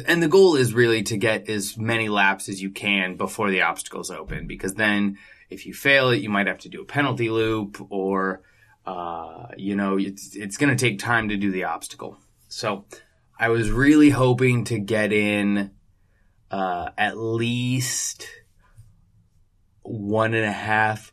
and 0.06 0.22
the 0.22 0.28
goal 0.28 0.54
is 0.54 0.74
really 0.74 1.02
to 1.02 1.16
get 1.16 1.48
as 1.48 1.76
many 1.76 2.08
laps 2.08 2.48
as 2.48 2.62
you 2.62 2.70
can 2.70 3.16
before 3.16 3.50
the 3.50 3.62
obstacles 3.62 4.10
open 4.10 4.46
because 4.46 4.74
then 4.74 5.18
if 5.50 5.66
you 5.66 5.74
fail 5.74 6.10
it 6.10 6.20
you 6.22 6.30
might 6.30 6.46
have 6.46 6.60
to 6.60 6.68
do 6.68 6.82
a 6.82 6.84
penalty 6.84 7.30
loop 7.30 7.84
or 7.90 8.42
uh, 8.84 9.46
you 9.56 9.76
know, 9.76 9.98
it's, 9.98 10.34
it's 10.34 10.56
going 10.56 10.74
to 10.74 10.84
take 10.84 10.98
time 10.98 11.28
to 11.28 11.36
do 11.36 11.50
the 11.50 11.64
obstacle. 11.64 12.18
So 12.48 12.84
I 13.38 13.48
was 13.48 13.70
really 13.70 14.10
hoping 14.10 14.64
to 14.64 14.78
get 14.78 15.12
in, 15.12 15.70
uh, 16.50 16.90
at 16.98 17.16
least 17.16 18.26
one 19.82 20.34
and 20.34 20.44
a 20.44 20.52
half, 20.52 21.12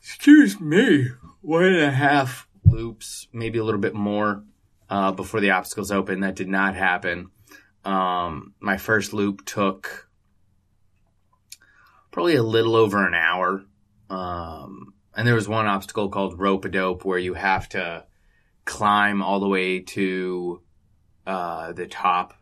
excuse 0.00 0.60
me, 0.60 1.08
one 1.40 1.64
and 1.64 1.82
a 1.82 1.90
half 1.90 2.48
loops, 2.64 3.28
maybe 3.32 3.58
a 3.58 3.64
little 3.64 3.80
bit 3.80 3.94
more, 3.94 4.44
uh, 4.90 5.12
before 5.12 5.40
the 5.40 5.50
obstacles 5.50 5.90
open. 5.90 6.20
That 6.20 6.36
did 6.36 6.48
not 6.48 6.74
happen. 6.74 7.30
Um, 7.84 8.54
my 8.60 8.76
first 8.76 9.12
loop 9.12 9.44
took 9.44 10.08
probably 12.10 12.36
a 12.36 12.42
little 12.42 12.76
over 12.76 13.06
an 13.06 13.14
hour. 13.14 13.64
Um, 14.10 14.94
and 15.14 15.26
there 15.26 15.34
was 15.34 15.48
one 15.48 15.66
obstacle 15.66 16.08
called 16.08 16.38
rope 16.38 16.64
a 16.64 16.68
dope 16.68 17.04
where 17.04 17.18
you 17.18 17.34
have 17.34 17.68
to 17.70 18.04
climb 18.64 19.22
all 19.22 19.40
the 19.40 19.48
way 19.48 19.80
to 19.80 20.62
uh, 21.26 21.72
the 21.72 21.86
top 21.86 22.34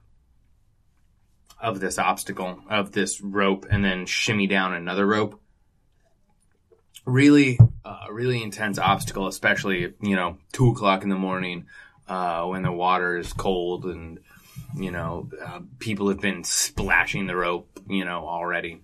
of 1.60 1.80
this 1.80 1.98
obstacle 1.98 2.60
of 2.68 2.92
this 2.92 3.20
rope 3.20 3.66
and 3.70 3.84
then 3.84 4.06
shimmy 4.06 4.46
down 4.46 4.74
another 4.74 5.06
rope. 5.06 5.40
Really, 7.04 7.58
uh, 7.84 8.06
really 8.10 8.42
intense 8.42 8.78
obstacle, 8.78 9.26
especially 9.26 9.94
you 10.00 10.16
know 10.16 10.38
two 10.52 10.68
o'clock 10.68 11.02
in 11.02 11.08
the 11.08 11.16
morning 11.16 11.66
uh, 12.08 12.44
when 12.44 12.62
the 12.62 12.72
water 12.72 13.16
is 13.16 13.32
cold 13.32 13.84
and 13.84 14.20
you 14.76 14.90
know 14.90 15.28
uh, 15.44 15.60
people 15.78 16.08
have 16.08 16.20
been 16.20 16.44
splashing 16.44 17.26
the 17.26 17.36
rope 17.36 17.80
you 17.88 18.04
know 18.04 18.26
already. 18.26 18.80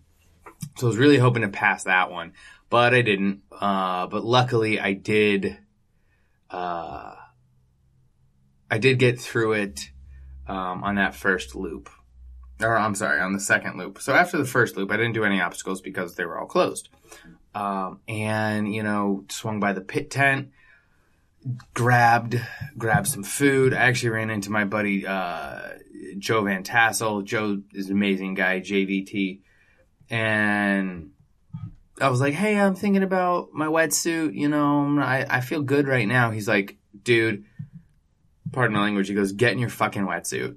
So 0.76 0.86
I 0.86 0.88
was 0.88 0.96
really 0.96 1.18
hoping 1.18 1.42
to 1.42 1.48
pass 1.48 1.84
that 1.84 2.10
one 2.10 2.32
but 2.72 2.94
I 2.94 3.02
didn't. 3.02 3.42
Uh, 3.52 4.06
but 4.06 4.24
luckily 4.24 4.80
I 4.80 4.94
did, 4.94 5.58
uh, 6.48 7.14
I 8.70 8.78
did 8.78 8.98
get 8.98 9.20
through 9.20 9.52
it, 9.52 9.90
um, 10.48 10.82
on 10.82 10.94
that 10.94 11.14
first 11.14 11.54
loop. 11.54 11.90
Or 12.62 12.74
I'm 12.74 12.94
sorry, 12.94 13.20
on 13.20 13.34
the 13.34 13.40
second 13.40 13.76
loop. 13.76 14.00
So 14.00 14.14
after 14.14 14.38
the 14.38 14.46
first 14.46 14.78
loop, 14.78 14.90
I 14.90 14.96
didn't 14.96 15.12
do 15.12 15.24
any 15.24 15.38
obstacles 15.38 15.82
because 15.82 16.14
they 16.14 16.24
were 16.24 16.38
all 16.38 16.46
closed. 16.46 16.88
Um, 17.54 18.00
and, 18.08 18.74
you 18.74 18.82
know, 18.82 19.26
swung 19.28 19.60
by 19.60 19.74
the 19.74 19.82
pit 19.82 20.10
tent, 20.10 20.52
grabbed, 21.74 22.40
grabbed 22.76 23.08
some 23.08 23.24
food. 23.24 23.74
I 23.74 23.82
actually 23.82 24.10
ran 24.10 24.30
into 24.30 24.50
my 24.50 24.64
buddy, 24.64 25.06
uh, 25.06 25.60
Joe 26.18 26.42
Van 26.42 26.62
Tassel. 26.62 27.22
Joe 27.22 27.62
is 27.72 27.86
an 27.88 27.96
amazing 27.96 28.34
guy, 28.34 28.60
JVT. 28.60 29.40
And 30.10 31.10
I 32.00 32.08
was 32.08 32.20
like, 32.20 32.34
hey, 32.34 32.58
I'm 32.58 32.74
thinking 32.74 33.02
about 33.02 33.52
my 33.52 33.66
wetsuit. 33.66 34.34
You 34.34 34.48
know, 34.48 34.98
I, 35.00 35.26
I 35.28 35.40
feel 35.40 35.62
good 35.62 35.88
right 35.88 36.06
now. 36.06 36.30
He's 36.30 36.48
like, 36.48 36.76
dude, 37.02 37.44
pardon 38.52 38.76
my 38.76 38.82
language. 38.82 39.08
He 39.08 39.14
goes, 39.14 39.32
get 39.32 39.52
in 39.52 39.58
your 39.58 39.70
fucking 39.70 40.06
wetsuit. 40.06 40.56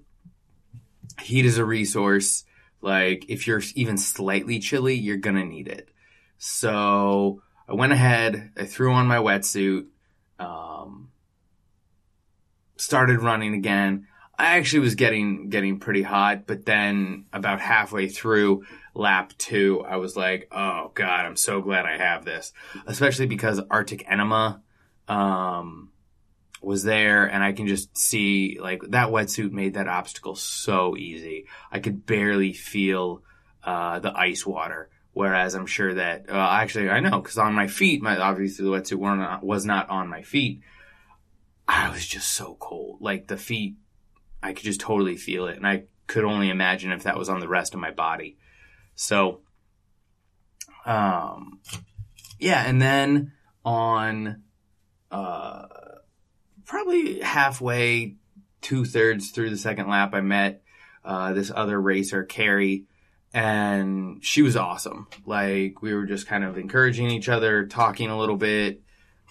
Heat 1.21 1.45
is 1.45 1.57
a 1.57 1.65
resource. 1.65 2.43
Like, 2.81 3.25
if 3.29 3.47
you're 3.47 3.61
even 3.75 3.97
slightly 3.97 4.59
chilly, 4.59 4.95
you're 4.95 5.17
gonna 5.17 5.45
need 5.45 5.67
it. 5.67 5.89
So 6.37 7.41
I 7.67 7.73
went 7.73 7.93
ahead, 7.93 8.51
I 8.57 8.65
threw 8.65 8.93
on 8.93 9.07
my 9.07 9.17
wetsuit, 9.17 9.87
um, 10.39 11.11
started 12.77 13.21
running 13.21 13.53
again. 13.53 14.07
I 14.37 14.57
actually 14.57 14.79
was 14.79 14.95
getting 14.95 15.49
getting 15.49 15.79
pretty 15.79 16.01
hot, 16.01 16.45
but 16.45 16.65
then 16.65 17.25
about 17.31 17.61
halfway 17.61 18.09
through 18.09 18.65
lap 18.93 19.33
two, 19.37 19.83
I 19.87 19.95
was 19.95 20.17
like, 20.17 20.49
"Oh 20.51 20.91
God, 20.93 21.25
I'm 21.25 21.37
so 21.37 21.61
glad 21.61 21.85
I 21.85 21.97
have 21.97 22.25
this," 22.25 22.51
especially 22.85 23.27
because 23.27 23.61
Arctic 23.69 24.05
Enema 24.09 24.61
um, 25.07 25.91
was 26.61 26.83
there, 26.83 27.25
and 27.25 27.43
I 27.43 27.53
can 27.53 27.67
just 27.67 27.97
see 27.97 28.57
like 28.59 28.81
that 28.89 29.09
wetsuit 29.09 29.51
made 29.51 29.75
that 29.75 29.87
obstacle 29.87 30.35
so 30.35 30.97
easy. 30.97 31.45
I 31.71 31.79
could 31.79 32.05
barely 32.05 32.51
feel 32.51 33.23
uh, 33.63 33.99
the 33.99 34.17
ice 34.17 34.45
water. 34.45 34.89
Whereas 35.15 35.55
I'm 35.55 35.65
sure 35.65 35.93
that 35.93 36.29
uh, 36.29 36.33
actually 36.33 36.89
I 36.89 36.99
know 36.99 37.21
because 37.21 37.37
on 37.37 37.53
my 37.53 37.67
feet, 37.67 38.01
my 38.01 38.17
obviously 38.17 38.65
the 38.65 38.71
wetsuit 38.71 38.99
were 38.99 39.15
not, 39.15 39.45
was 39.45 39.65
not 39.65 39.89
on 39.89 40.09
my 40.09 40.23
feet. 40.23 40.59
I 41.65 41.89
was 41.89 42.05
just 42.05 42.33
so 42.33 42.57
cold. 42.59 42.97
Like 42.99 43.27
the 43.27 43.37
feet 43.37 43.77
I 44.43 44.51
could 44.51 44.65
just 44.65 44.81
totally 44.81 45.15
feel 45.15 45.47
it. 45.47 45.55
And 45.55 45.65
I 45.65 45.85
could 46.07 46.25
only 46.25 46.49
imagine 46.49 46.91
if 46.91 47.03
that 47.03 47.17
was 47.17 47.29
on 47.29 47.39
the 47.39 47.47
rest 47.47 47.73
of 47.73 47.79
my 47.79 47.91
body. 47.91 48.37
So, 48.93 49.39
um, 50.85 51.61
yeah. 52.37 52.63
And 52.67 52.81
then 52.81 53.31
on, 53.63 54.43
uh, 55.11 55.67
probably 56.65 57.21
halfway, 57.21 58.17
two 58.59 58.83
thirds 58.83 59.31
through 59.31 59.49
the 59.49 59.57
second 59.57 59.87
lap, 59.87 60.13
I 60.13 60.19
met, 60.19 60.61
uh, 61.05 61.31
this 61.31 61.53
other 61.55 61.79
racer, 61.79 62.25
Carrie, 62.25 62.83
and 63.35 64.23
she 64.23 64.41
was 64.41 64.55
awesome. 64.55 65.07
Like, 65.25 65.81
we 65.81 65.93
were 65.93 66.05
just 66.05 66.25
kind 66.25 66.45
of 66.45 66.57
encouraging 66.57 67.11
each 67.11 67.27
other, 67.27 67.65
talking 67.65 68.09
a 68.09 68.17
little 68.17 68.37
bit, 68.37 68.81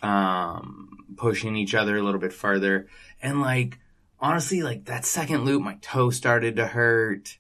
um, 0.03 0.91
pushing 1.17 1.57
each 1.57 1.75
other 1.75 1.97
a 1.97 2.03
little 2.03 2.21
bit 2.21 2.35
further. 2.35 2.87
And 3.23 3.41
like, 3.41 3.79
honestly, 4.21 4.63
like 4.63 4.85
that 4.85 5.07
second 5.07 5.47
loop, 5.47 5.63
my 5.63 5.79
toe 5.81 6.11
started 6.11 6.57
to 6.57 6.67
hurt. 6.67 7.39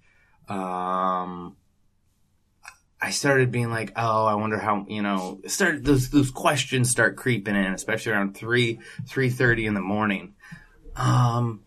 Um, 0.48 1.56
I 2.98 3.10
started 3.10 3.52
being 3.52 3.68
like, 3.68 3.92
oh, 3.96 4.24
I 4.24 4.34
wonder 4.34 4.58
how, 4.58 4.86
you 4.88 5.02
know, 5.02 5.42
start 5.46 5.84
those, 5.84 6.08
those 6.08 6.30
questions 6.30 6.90
start 6.90 7.16
creeping 7.16 7.56
in, 7.56 7.74
especially 7.74 8.12
around 8.12 8.34
three, 8.34 8.80
three 9.06 9.28
thirty 9.28 9.66
in 9.66 9.74
the 9.74 9.82
morning. 9.82 10.34
Um, 10.96 11.60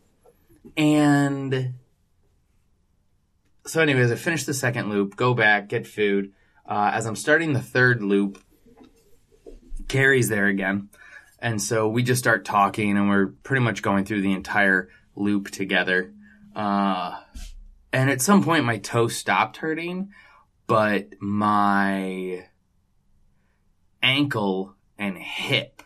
and 0.76 1.76
so 3.68 3.82
anyways, 3.82 4.12
I 4.12 4.16
finished 4.16 4.46
the 4.46 4.54
second 4.54 4.90
loop, 4.90 5.16
go 5.16 5.34
back, 5.34 5.70
get 5.70 5.86
food. 5.86 6.32
Uh, 6.66 6.92
as 6.94 7.06
I'm 7.06 7.16
starting 7.16 7.54
the 7.54 7.62
third 7.62 8.02
loop, 8.02 8.42
Carrie's 9.88 10.30
there 10.30 10.48
again. 10.48 10.90
And 11.40 11.62
so 11.62 11.88
we 11.88 12.04
just 12.04 12.20
start 12.20 12.46
talking 12.46 12.98
and 12.98 13.10
we're 13.10 13.28
pretty 13.28 13.64
much 13.64 13.82
going 13.82 14.06
through 14.06 14.22
the 14.22 14.34
entire 14.34 14.90
loop 15.16 15.52
together. 15.52 16.14
Uh, 16.56 17.20
and 17.94 18.10
at 18.10 18.22
some 18.22 18.44
point 18.44 18.66
my 18.66 18.78
toe 18.80 19.08
stopped 19.08 19.58
hurting, 19.58 20.10
but 20.66 21.10
my 21.20 22.46
ankle 24.02 24.76
and 24.98 25.18
hip 25.18 25.84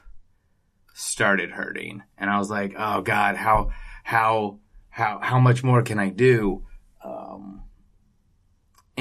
started 0.94 1.52
hurting. 1.52 2.04
And 2.18 2.30
I 2.30 2.38
was 2.38 2.50
like, 2.50 2.74
oh 2.78 3.02
God, 3.02 3.36
how, 3.36 3.72
how, 4.04 4.60
how, 4.90 5.20
how 5.22 5.40
much 5.40 5.64
more 5.64 5.82
can 5.82 6.00
I 6.00 6.10
do? 6.10 6.66
Um, 7.04 7.64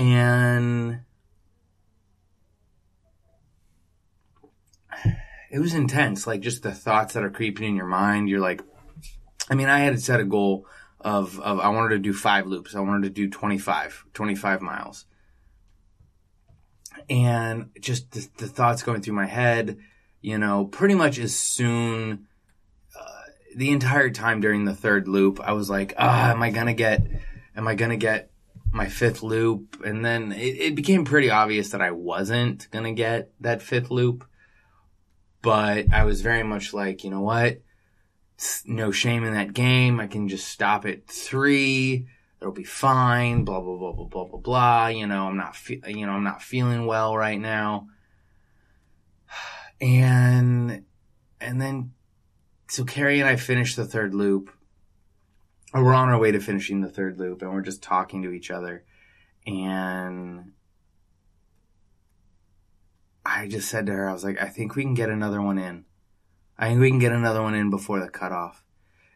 and 0.00 1.00
it 5.50 5.58
was 5.58 5.74
intense. 5.74 6.26
Like 6.26 6.40
just 6.40 6.62
the 6.62 6.72
thoughts 6.72 7.12
that 7.14 7.22
are 7.22 7.30
creeping 7.30 7.68
in 7.68 7.76
your 7.76 7.86
mind. 7.86 8.30
You're 8.30 8.40
like, 8.40 8.62
I 9.50 9.54
mean, 9.54 9.68
I 9.68 9.80
had 9.80 10.00
set 10.00 10.18
a 10.18 10.24
goal 10.24 10.66
of, 11.00 11.38
of 11.40 11.60
I 11.60 11.68
wanted 11.68 11.90
to 11.90 11.98
do 11.98 12.14
five 12.14 12.46
loops. 12.46 12.74
I 12.74 12.80
wanted 12.80 13.02
to 13.02 13.10
do 13.10 13.28
25, 13.28 14.06
25 14.14 14.62
miles. 14.62 15.04
And 17.10 17.68
just 17.78 18.10
the, 18.12 18.26
the 18.38 18.46
thoughts 18.46 18.82
going 18.82 19.02
through 19.02 19.14
my 19.14 19.26
head, 19.26 19.78
you 20.22 20.38
know, 20.38 20.64
pretty 20.64 20.94
much 20.94 21.18
as 21.18 21.36
soon, 21.36 22.26
uh, 22.98 23.22
the 23.54 23.70
entire 23.70 24.10
time 24.10 24.40
during 24.40 24.64
the 24.64 24.74
third 24.74 25.08
loop, 25.08 25.40
I 25.40 25.52
was 25.52 25.68
like, 25.68 25.92
ah, 25.98 26.30
am 26.30 26.42
I 26.42 26.50
gonna 26.50 26.74
get, 26.74 27.06
am 27.56 27.68
I 27.68 27.74
gonna 27.74 27.96
get 27.96 28.29
my 28.72 28.88
fifth 28.88 29.22
loop? 29.22 29.80
And 29.85 30.04
then 30.04 30.33
it, 30.33 30.56
it 30.59 30.74
became 30.74 31.04
pretty 31.04 31.30
obvious 31.30 31.70
that 31.70 31.83
I 31.83 31.90
wasn't 31.90 32.70
gonna 32.70 32.92
get 32.92 33.33
that 33.40 33.62
fifth 33.62 33.90
loop. 33.90 34.24
But 35.42 35.92
I 35.92 36.04
was 36.04 36.20
very 36.20 36.42
much 36.42 36.74
like, 36.74 37.02
you 37.02 37.11
know 37.11 37.22
what? 37.22 37.62
no 38.66 38.90
shame 38.90 39.24
in 39.24 39.35
that 39.35 39.52
game. 39.52 40.00
I 40.00 40.06
can 40.06 40.28
just 40.28 40.48
stop 40.48 40.87
at 40.87 41.06
three. 41.06 42.06
It'll 42.40 42.52
be 42.52 42.64
fine. 42.64 43.44
Blah 43.44 43.61
blah 43.61 43.76
blah 43.76 43.92
blah 43.92 44.06
blah 44.06 44.24
blah 44.24 44.38
blah. 44.38 44.87
You 44.88 45.06
know, 45.06 45.26
I'm 45.26 45.37
not 45.37 45.56
fe- 45.56 45.83
you 45.87 46.06
know 46.06 46.12
I'm 46.12 46.24
not 46.24 46.42
feeling 46.42 46.87
well 46.87 47.16
right 47.16 47.40
now. 47.40 47.88
And 49.83 50.85
and 51.40 51.59
then 51.59 51.92
so 52.68 52.85
Carrie 52.85 53.18
and 53.18 53.26
I 53.26 53.37
finished 53.37 53.76
the 53.76 53.87
third 53.87 54.14
loop. 54.14 54.50
Or 55.72 55.85
we're 55.85 55.94
on 55.94 56.09
our 56.09 56.18
way 56.18 56.33
to 56.33 56.40
finishing 56.40 56.80
the 56.80 56.88
third 56.88 57.18
loop, 57.18 57.42
and 57.42 57.52
we're 57.52 57.61
just 57.61 57.83
talking 57.83 58.22
to 58.22 58.33
each 58.33 58.50
other. 58.50 58.85
And 59.46 60.52
I 63.24 63.46
just 63.46 63.68
said 63.68 63.87
to 63.87 63.92
her, 63.92 64.09
I 64.09 64.12
was 64.12 64.24
like, 64.24 64.40
I 64.42 64.48
think 64.48 64.74
we 64.74 64.83
can 64.83 64.94
get 64.94 65.11
another 65.11 65.40
one 65.40 65.59
in. 65.59 65.85
I 66.59 66.68
think 66.68 66.80
we 66.80 66.90
can 66.90 66.98
get 66.98 67.12
another 67.12 67.42
one 67.42 67.54
in 67.54 67.70
before 67.70 68.00
the 68.00 68.09
cutoff. 68.09 68.64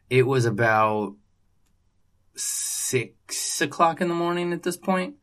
It 0.09 0.27
was 0.27 0.45
about 0.45 1.17
six 2.37 3.61
o'clock 3.61 4.01
in 4.01 4.09
the 4.09 4.15
morning 4.15 4.53
at 4.53 4.63
this 4.63 4.77
point, 4.77 5.17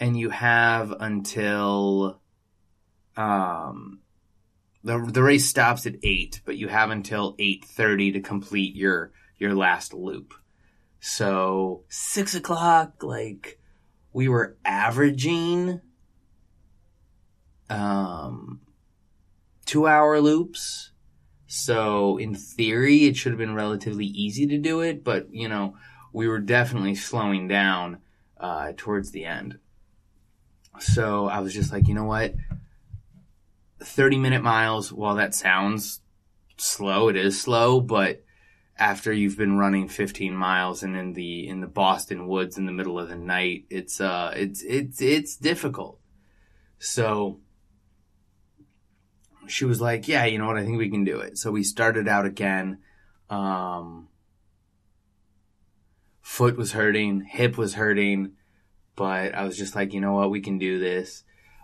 and 0.00 0.18
you 0.18 0.30
have 0.30 0.92
until 0.98 2.20
um 3.16 4.00
the 4.84 4.98
the 4.98 5.22
race 5.22 5.46
stops 5.46 5.86
at 5.86 5.96
eight, 6.02 6.40
but 6.44 6.56
you 6.56 6.68
have 6.68 6.90
until 6.90 7.36
eight 7.38 7.64
thirty 7.64 8.12
to 8.12 8.20
complete 8.20 8.74
your 8.74 9.12
your 9.38 9.54
last 9.54 9.94
loop. 9.94 10.34
So 11.04 11.82
six 11.88 12.34
o'clock, 12.34 13.02
like 13.02 13.58
we 14.14 14.28
were 14.28 14.56
averaging 14.64 15.82
um 17.68 18.60
two 19.66 19.86
hour 19.86 20.20
loops 20.20 20.92
so 21.54 22.16
in 22.16 22.34
theory, 22.34 23.04
it 23.04 23.14
should 23.14 23.32
have 23.32 23.38
been 23.38 23.54
relatively 23.54 24.06
easy 24.06 24.46
to 24.46 24.56
do 24.56 24.80
it, 24.80 25.04
but 25.04 25.34
you 25.34 25.50
know, 25.50 25.76
we 26.10 26.26
were 26.26 26.38
definitely 26.38 26.94
slowing 26.94 27.46
down 27.46 27.98
uh, 28.38 28.72
towards 28.74 29.10
the 29.10 29.26
end. 29.26 29.58
So 30.78 31.26
I 31.26 31.40
was 31.40 31.52
just 31.52 31.70
like, 31.70 31.88
you 31.88 31.94
know 31.94 32.06
what? 32.06 32.34
30 33.80 34.16
minute 34.16 34.42
miles, 34.42 34.90
while 34.94 35.16
that 35.16 35.34
sounds 35.34 36.00
slow, 36.56 37.08
it 37.08 37.16
is 37.16 37.38
slow, 37.38 37.82
but 37.82 38.24
after 38.82 39.12
you've 39.12 39.38
been 39.38 39.56
running 39.56 39.86
15 39.86 40.34
miles 40.34 40.82
and 40.82 40.96
in 40.96 41.12
the 41.12 41.46
in 41.46 41.60
the 41.60 41.68
Boston 41.68 42.26
woods 42.26 42.58
in 42.58 42.66
the 42.66 42.72
middle 42.72 42.98
of 42.98 43.08
the 43.08 43.14
night, 43.14 43.64
it's 43.70 44.00
uh 44.00 44.32
it's 44.34 44.60
it's 44.62 45.00
it's 45.00 45.36
difficult. 45.36 46.00
So 46.80 47.38
she 49.46 49.64
was 49.64 49.80
like, 49.80 50.08
yeah, 50.08 50.24
you 50.24 50.36
know 50.36 50.48
what? 50.48 50.56
I 50.56 50.64
think 50.64 50.78
we 50.78 50.90
can 50.90 51.04
do 51.04 51.20
it. 51.20 51.38
So 51.38 51.52
we 51.52 51.62
started 51.62 52.08
out 52.08 52.26
again. 52.26 52.78
Um, 53.30 54.08
foot 56.20 56.56
was 56.56 56.72
hurting, 56.72 57.20
hip 57.20 57.56
was 57.56 57.74
hurting, 57.74 58.32
but 58.96 59.32
I 59.32 59.44
was 59.44 59.56
just 59.56 59.76
like, 59.76 59.94
you 59.94 60.00
know 60.00 60.14
what? 60.14 60.30
We 60.30 60.40
can 60.40 60.58
do 60.58 60.80
this. 60.80 61.22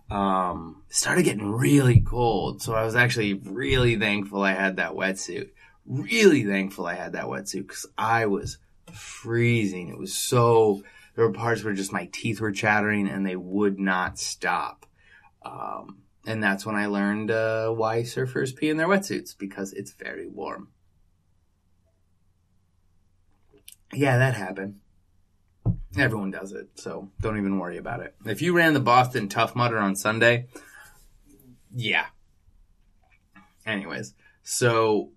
Um, 0.09 0.85
started 0.89 1.25
getting 1.25 1.51
really 1.51 2.01
cold. 2.01 2.63
So 2.63 2.75
I 2.75 2.85
was 2.85 2.95
actually 2.95 3.35
really 3.35 3.97
thankful 3.97 4.43
I 4.43 4.53
had 4.53 4.77
that 4.77 4.93
wetsuit. 4.93 5.51
Really 5.89 6.45
thankful 6.45 6.87
I 6.87 6.95
had 6.95 7.13
that 7.13 7.25
wetsuit 7.25 7.67
because 7.67 7.87
I 7.97 8.27
was 8.27 8.59
freezing. 8.93 9.89
It 9.89 9.99
was 9.99 10.15
so, 10.15 10.83
there 11.17 11.27
were 11.27 11.33
parts 11.33 11.65
where 11.65 11.73
just 11.73 11.93
my 11.93 12.09
teeth 12.13 12.41
were 12.41 12.53
chattering 12.53 13.09
and 13.09 13.27
they 13.27 13.37
would 13.37 13.79
not 13.79 14.19
stop. 14.19 14.85
Um, 15.43 16.03
and 16.27 16.43
that's 16.43 16.67
when 16.67 16.77
I 16.77 16.87
learned 16.87 17.31
uh, 17.31 17.71
why 17.71 18.03
surfers 18.03 18.55
pee 18.55 18.69
in 18.69 18.77
their 18.77 18.87
wetsuits 18.87 19.37
because 19.37 19.73
it's 19.73 19.93
very 19.93 20.29
warm. 20.29 20.69
Yeah, 23.95 24.19
that 24.19 24.35
happened. 24.35 24.81
Everyone 25.97 26.31
does 26.31 26.53
it, 26.53 26.69
so 26.75 27.11
don't 27.23 27.39
even 27.39 27.59
worry 27.59 27.79
about 27.79 28.01
it. 28.01 28.15
If 28.27 28.43
you 28.43 28.53
ran 28.53 28.75
the 28.75 28.81
Boston 28.81 29.29
Tough 29.29 29.57
Mudder 29.57 29.79
on 29.79 29.97
Sunday, 29.97 30.49
yeah. 31.75 32.07
Anyways, 33.65 34.13
so 34.43 35.13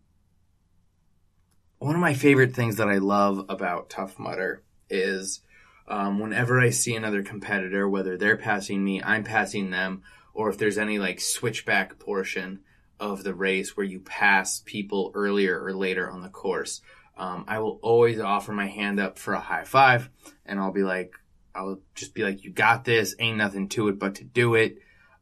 one 1.82 1.96
of 1.96 2.02
my 2.02 2.13
favorite 2.13 2.54
things 2.54 2.76
that 2.76 2.88
I 2.88 3.00
love 3.00 3.44
about 3.50 3.89
Tough 3.89 4.20
Mudder 4.20 4.62
is 4.88 5.41
um, 5.88 6.20
whenever 6.20 6.60
I 6.60 6.70
see 6.70 6.96
another 6.96 7.24
competitor, 7.24 7.89
whether 7.89 8.17
they're 8.17 8.38
passing 8.38 8.84
me, 8.84 9.02
I'm 9.02 9.24
passing 9.24 9.72
them, 9.72 10.04
or 10.36 10.52
if 10.52 10.60
there's 10.60 10.78
any 10.78 11.00
like 11.00 11.20
switchback 11.20 11.98
portion 11.98 12.60
of 13.00 13.24
the 13.24 13.34
race 13.34 13.76
where 13.76 13.86
you 13.86 14.00
pass 14.00 14.62
people 14.63 15.12
earlier 15.15 15.60
or 15.60 15.74
later 15.74 16.08
on 16.08 16.22
the 16.22 16.30
course, 16.30 16.82
um, 17.17 17.46
I 17.48 17.58
will 17.58 17.80
always 17.82 18.20
offer 18.20 18.52
my 18.52 18.67
hand 18.67 19.00
up 19.00 19.17
for 19.17 19.34
a 19.34 19.39
high 19.39 19.63
five, 19.63 20.12
and 20.46 20.60
I'll 20.60 20.72
be 20.72 20.84
like, 20.84 21.13
I'll 21.56 21.80
just 21.96 22.13
be 22.13 22.24
like, 22.24 22.44
"You 22.44 22.52
got 22.52 22.86
this. 22.86 23.15
Ain't 23.17 23.38
nothing 23.38 23.70
to 23.70 23.88
it 23.88 23.98
but 23.98 24.15
to 24.15 24.24
do 24.24 24.54
it." 24.54 24.78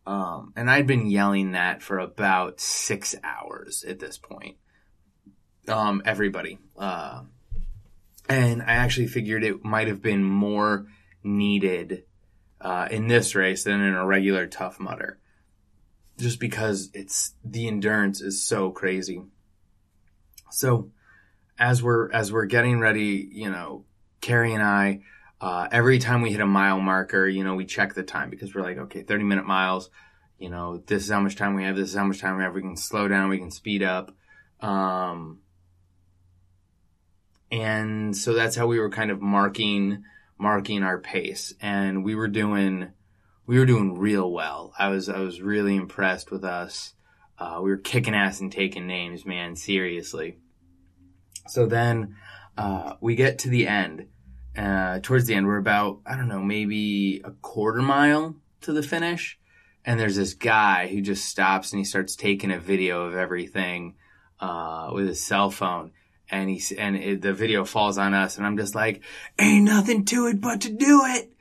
Um, 0.05 0.51
and 0.57 0.69
I'd 0.69 0.87
been 0.87 1.09
yelling 1.09 1.53
that 1.53 1.81
for 1.81 1.99
about 1.99 2.59
six 2.59 3.15
hours 3.23 3.85
at 3.87 3.99
this 3.99 4.17
point. 4.17 4.57
Um, 5.67 6.01
everybody. 6.05 6.57
Uh, 6.77 7.23
and 8.27 8.61
I 8.61 8.73
actually 8.73 9.07
figured 9.07 9.43
it 9.43 9.63
might 9.63 9.87
have 9.87 10.01
been 10.01 10.23
more 10.23 10.87
needed 11.23 12.03
uh, 12.61 12.87
in 12.89 13.07
this 13.07 13.35
race 13.35 13.63
than 13.63 13.81
in 13.81 13.93
a 13.93 14.05
regular 14.05 14.47
tough 14.47 14.79
mudder. 14.79 15.19
Just 16.17 16.39
because 16.39 16.89
it's 16.93 17.33
the 17.43 17.67
endurance 17.67 18.21
is 18.21 18.43
so 18.43 18.71
crazy. 18.71 19.23
So 20.51 20.91
as 21.57 21.81
we're 21.81 22.11
as 22.11 22.31
we're 22.31 22.45
getting 22.45 22.79
ready, 22.79 23.29
you 23.31 23.49
know, 23.49 23.85
Carrie 24.21 24.53
and 24.53 24.63
I, 24.63 25.01
uh, 25.41 25.67
every 25.71 25.99
time 25.99 26.21
we 26.21 26.31
hit 26.31 26.41
a 26.41 26.45
mile 26.45 26.79
marker, 26.79 27.27
you 27.27 27.43
know, 27.43 27.55
we 27.55 27.65
check 27.65 27.93
the 27.93 28.03
time 28.03 28.29
because 28.29 28.53
we're 28.53 28.61
like, 28.61 28.77
okay, 28.77 29.03
30 29.03 29.23
minute 29.23 29.45
miles, 29.45 29.89
you 30.37 30.49
know, 30.49 30.77
this 30.77 31.03
is 31.03 31.09
how 31.09 31.21
much 31.21 31.35
time 31.35 31.55
we 31.55 31.63
have, 31.63 31.77
this 31.77 31.89
is 31.89 31.95
how 31.95 32.03
much 32.03 32.19
time 32.19 32.37
we 32.37 32.43
have, 32.43 32.53
we 32.53 32.61
can 32.61 32.75
slow 32.75 33.07
down, 33.07 33.29
we 33.29 33.37
can 33.37 33.51
speed 33.51 33.81
up. 33.81 34.13
Um, 34.59 35.39
and 37.51 38.15
so 38.15 38.33
that's 38.33 38.55
how 38.55 38.67
we 38.67 38.79
were 38.79 38.89
kind 38.89 39.11
of 39.11 39.21
marking, 39.21 40.03
marking 40.37 40.83
our 40.83 40.99
pace. 40.99 41.53
And 41.61 42.03
we 42.03 42.15
were 42.15 42.27
doing, 42.27 42.91
we 43.45 43.59
were 43.59 43.65
doing 43.65 43.97
real 43.97 44.31
well. 44.31 44.73
I 44.77 44.89
was, 44.89 45.09
I 45.09 45.19
was 45.19 45.41
really 45.41 45.75
impressed 45.75 46.31
with 46.31 46.43
us. 46.43 46.93
Uh, 47.37 47.59
we 47.61 47.69
were 47.69 47.77
kicking 47.77 48.13
ass 48.13 48.41
and 48.41 48.51
taking 48.51 48.87
names, 48.87 49.25
man, 49.25 49.55
seriously. 49.55 50.37
So 51.47 51.65
then, 51.65 52.15
uh, 52.57 52.95
we 52.99 53.15
get 53.15 53.39
to 53.39 53.49
the 53.49 53.67
end 53.67 54.07
uh, 54.57 54.99
towards 55.01 55.25
the 55.25 55.35
end, 55.35 55.47
we're 55.47 55.57
about, 55.57 55.99
I 56.05 56.15
don't 56.15 56.27
know, 56.27 56.41
maybe 56.41 57.21
a 57.23 57.31
quarter 57.31 57.81
mile 57.81 58.35
to 58.61 58.73
the 58.73 58.83
finish. 58.83 59.39
And 59.85 59.99
there's 59.99 60.15
this 60.15 60.33
guy 60.33 60.87
who 60.87 61.01
just 61.01 61.25
stops 61.25 61.71
and 61.71 61.79
he 61.79 61.85
starts 61.85 62.15
taking 62.15 62.51
a 62.51 62.59
video 62.59 63.05
of 63.05 63.15
everything 63.15 63.95
uh, 64.39 64.89
with 64.93 65.07
his 65.07 65.23
cell 65.23 65.49
phone. 65.49 65.91
And 66.31 66.49
he 66.49 66.77
and 66.77 66.95
it, 66.95 67.21
the 67.21 67.33
video 67.33 67.65
falls 67.65 67.97
on 67.97 68.13
us, 68.13 68.37
and 68.37 68.45
I'm 68.45 68.57
just 68.57 68.75
like, 68.75 69.01
"Ain't 69.39 69.65
nothing 69.65 70.05
to 70.05 70.27
it 70.27 70.39
but 70.39 70.61
to 70.61 70.69
do 70.69 71.01
it." 71.05 71.31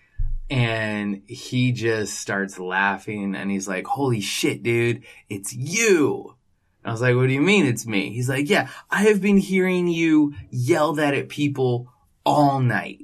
And 0.50 1.22
he 1.26 1.72
just 1.72 2.18
starts 2.18 2.58
laughing, 2.58 3.34
and 3.34 3.50
he's 3.50 3.68
like, 3.68 3.86
"Holy 3.86 4.20
shit, 4.20 4.62
dude, 4.62 5.04
it's 5.28 5.54
you!" 5.54 6.36
I 6.84 6.90
was 6.90 7.02
like, 7.02 7.16
"What 7.16 7.26
do 7.26 7.34
you 7.34 7.42
mean 7.42 7.66
it's 7.66 7.86
me?" 7.86 8.10
He's 8.10 8.30
like, 8.30 8.48
"Yeah, 8.48 8.68
I 8.90 9.02
have 9.04 9.20
been 9.20 9.36
hearing 9.36 9.88
you 9.88 10.34
yell 10.50 10.94
that 10.94 11.12
at 11.14 11.28
people 11.28 11.92
all 12.24 12.60
night 12.60 13.02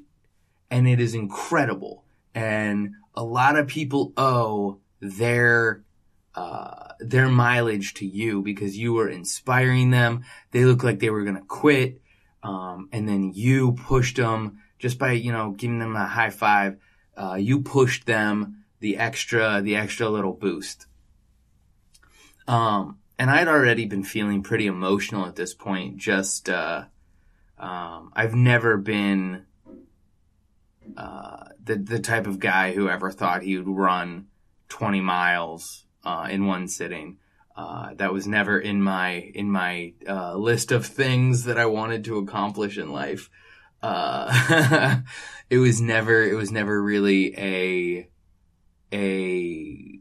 and 0.74 0.88
it 0.88 0.98
is 0.98 1.14
incredible. 1.14 2.02
And 2.34 2.94
a 3.14 3.22
lot 3.22 3.56
of 3.56 3.68
people 3.68 4.12
owe 4.16 4.80
their 5.00 5.83
uh, 6.34 6.94
their 6.98 7.28
mileage 7.28 7.94
to 7.94 8.06
you 8.06 8.42
because 8.42 8.76
you 8.76 8.92
were 8.92 9.08
inspiring 9.08 9.90
them. 9.90 10.24
They 10.50 10.64
looked 10.64 10.84
like 10.84 10.98
they 10.98 11.10
were 11.10 11.24
gonna 11.24 11.44
quit, 11.46 12.00
um, 12.42 12.88
and 12.92 13.08
then 13.08 13.32
you 13.34 13.72
pushed 13.72 14.16
them 14.16 14.58
just 14.78 14.98
by 14.98 15.12
you 15.12 15.32
know 15.32 15.52
giving 15.52 15.78
them 15.78 15.96
a 15.96 16.06
high 16.06 16.30
five. 16.30 16.78
Uh, 17.16 17.34
you 17.34 17.62
pushed 17.62 18.06
them 18.06 18.64
the 18.80 18.96
extra 18.98 19.62
the 19.62 19.76
extra 19.76 20.08
little 20.08 20.32
boost. 20.32 20.86
Um, 22.46 22.98
and 23.18 23.30
I'd 23.30 23.48
already 23.48 23.86
been 23.86 24.04
feeling 24.04 24.42
pretty 24.42 24.66
emotional 24.66 25.26
at 25.26 25.36
this 25.36 25.54
point. 25.54 25.96
Just 25.96 26.48
uh, 26.48 26.84
um, 27.58 28.12
I've 28.14 28.34
never 28.34 28.76
been 28.76 29.46
uh, 30.96 31.44
the 31.62 31.76
the 31.76 32.00
type 32.00 32.26
of 32.26 32.40
guy 32.40 32.72
who 32.72 32.88
ever 32.88 33.10
thought 33.10 33.42
he 33.42 33.56
would 33.56 33.68
run 33.68 34.26
20 34.68 35.00
miles 35.00 35.83
uh, 36.04 36.28
in 36.30 36.46
one 36.46 36.68
sitting. 36.68 37.18
Uh, 37.56 37.94
that 37.94 38.12
was 38.12 38.26
never 38.26 38.58
in 38.58 38.82
my 38.82 39.12
in 39.12 39.50
my 39.50 39.92
uh, 40.08 40.34
list 40.34 40.72
of 40.72 40.84
things 40.84 41.44
that 41.44 41.56
I 41.56 41.66
wanted 41.66 42.04
to 42.04 42.18
accomplish 42.18 42.78
in 42.78 42.90
life. 42.90 43.30
Uh, 43.80 45.00
it 45.50 45.58
was 45.58 45.80
never 45.80 46.22
it 46.24 46.34
was 46.34 46.50
never 46.50 46.82
really 46.82 47.34
a 47.38 48.08
a 48.92 50.00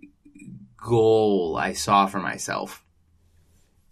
goal 0.78 1.56
I 1.56 1.74
saw 1.74 2.08
for 2.08 2.20
myself. 2.20 2.84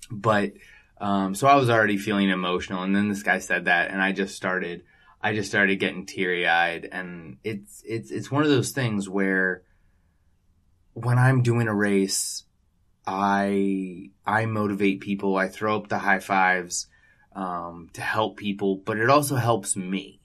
But 0.09 0.53
um, 0.99 1.35
so 1.35 1.47
I 1.47 1.55
was 1.55 1.69
already 1.69 1.97
feeling 1.97 2.29
emotional, 2.29 2.83
and 2.83 2.95
then 2.95 3.09
this 3.09 3.23
guy 3.23 3.39
said 3.39 3.65
that, 3.65 3.91
and 3.91 4.01
I 4.01 4.11
just 4.11 4.35
started 4.35 4.83
I 5.21 5.35
just 5.35 5.49
started 5.49 5.79
getting 5.79 6.05
teary 6.05 6.47
eyed, 6.47 6.89
and 6.91 7.37
it's 7.43 7.83
it's 7.85 8.09
it's 8.09 8.31
one 8.31 8.43
of 8.43 8.49
those 8.49 8.71
things 8.71 9.07
where 9.07 9.61
when 10.93 11.17
I'm 11.17 11.41
doing 11.41 11.67
a 11.67 11.75
race, 11.75 12.43
I 13.05 14.11
I 14.25 14.45
motivate 14.45 15.01
people. 15.01 15.37
I 15.37 15.47
throw 15.47 15.77
up 15.77 15.87
the 15.87 15.99
high 15.99 16.19
fives 16.19 16.87
um, 17.35 17.89
to 17.93 18.01
help 18.01 18.37
people, 18.37 18.77
but 18.77 18.97
it 18.97 19.09
also 19.09 19.35
helps 19.35 19.75
me. 19.75 20.19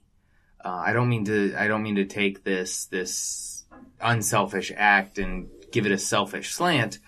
Uh, 0.63 0.83
I 0.85 0.93
don't 0.93 1.09
mean 1.09 1.25
to 1.25 1.55
I 1.57 1.67
don't 1.67 1.83
mean 1.83 1.95
to 1.95 2.05
take 2.05 2.43
this 2.43 2.85
this 2.85 3.65
unselfish 4.01 4.71
act 4.75 5.17
and 5.17 5.49
give 5.71 5.85
it 5.85 5.91
a 5.91 5.97
selfish 5.97 6.53
slant, 6.53 6.99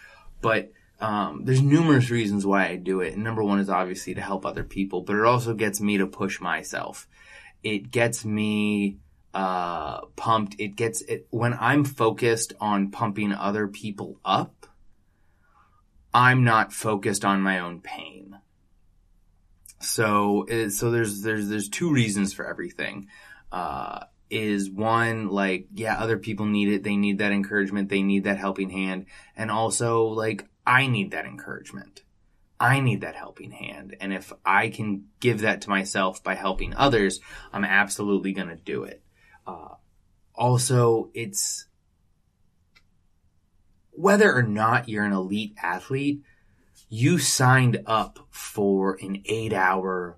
but 0.42 0.72
um, 1.00 1.44
there's 1.46 1.62
numerous 1.62 2.10
reasons 2.10 2.46
why 2.46 2.68
I 2.68 2.76
do 2.76 3.02
it. 3.02 3.14
And 3.14 3.24
number 3.24 3.44
one 3.44 3.60
is 3.60 3.70
obviously 3.70 4.16
to 4.16 4.22
help 4.22 4.46
other 4.46 4.64
people, 4.64 5.02
but 5.02 5.16
it 5.16 5.24
also 5.24 5.54
gets 5.54 5.80
me 5.80 5.98
to 5.98 6.08
push 6.08 6.42
myself 6.42 7.08
it 7.64 7.92
gets 7.92 8.24
me 8.24 8.98
uh, 9.34 10.06
pumped. 10.16 10.56
It 10.60 10.76
gets 10.76 11.02
it 11.02 11.28
when 11.30 11.54
I'm 11.60 11.84
focused 11.84 12.54
on 12.60 12.92
pumping 12.92 13.32
other 13.32 13.68
people 13.68 14.20
up. 14.24 14.68
I'm 16.14 16.44
not 16.44 16.74
focused 16.74 17.24
on 17.24 17.42
my 17.42 17.60
own 17.60 17.82
pain. 17.82 18.40
So, 19.80 20.46
so 20.70 20.92
there's 20.92 21.22
there's 21.22 21.48
there's 21.48 21.70
two 21.70 21.92
reasons 21.92 22.34
for 22.34 22.48
everything. 22.48 23.08
Uh, 23.52 24.06
is 24.30 24.70
one 24.70 25.30
like 25.30 25.68
yeah, 25.74 25.98
other 25.98 26.18
people 26.18 26.46
need 26.46 26.70
it. 26.70 26.84
They 26.84 26.96
need 26.96 27.20
that 27.20 27.32
encouragement. 27.32 27.90
They 27.90 28.04
need 28.04 28.26
that 28.26 28.38
helping 28.38 28.70
hand, 28.70 29.06
and 29.36 29.50
also 29.50 30.06
like 30.06 30.48
I 30.66 30.88
need 30.88 31.12
that 31.12 31.26
encouragement. 31.26 32.04
I 32.60 32.82
need 32.82 33.02
that 33.02 33.16
helping 33.16 33.52
hand. 33.52 33.96
And 34.02 34.12
if 34.12 34.34
I 34.46 34.70
can 34.70 35.06
give 35.22 35.42
that 35.42 35.62
to 35.62 35.70
myself 35.70 36.22
by 36.24 36.36
helping 36.36 36.76
others, 36.76 37.22
I'm 37.54 37.64
absolutely 37.64 38.34
going 38.34 38.50
to 38.50 38.58
do 38.58 38.84
it. 38.84 39.02
Uh, 39.50 39.76
also, 40.36 41.10
it's 41.14 41.66
whether 43.92 44.34
or 44.34 44.44
not 44.44 44.88
you're 44.88 45.04
an 45.04 45.12
elite 45.12 45.56
athlete, 45.62 46.22
you 46.88 47.18
signed 47.18 47.82
up 47.86 48.20
for 48.30 48.98
an 49.02 49.22
eight 49.26 49.54
hour 49.54 50.18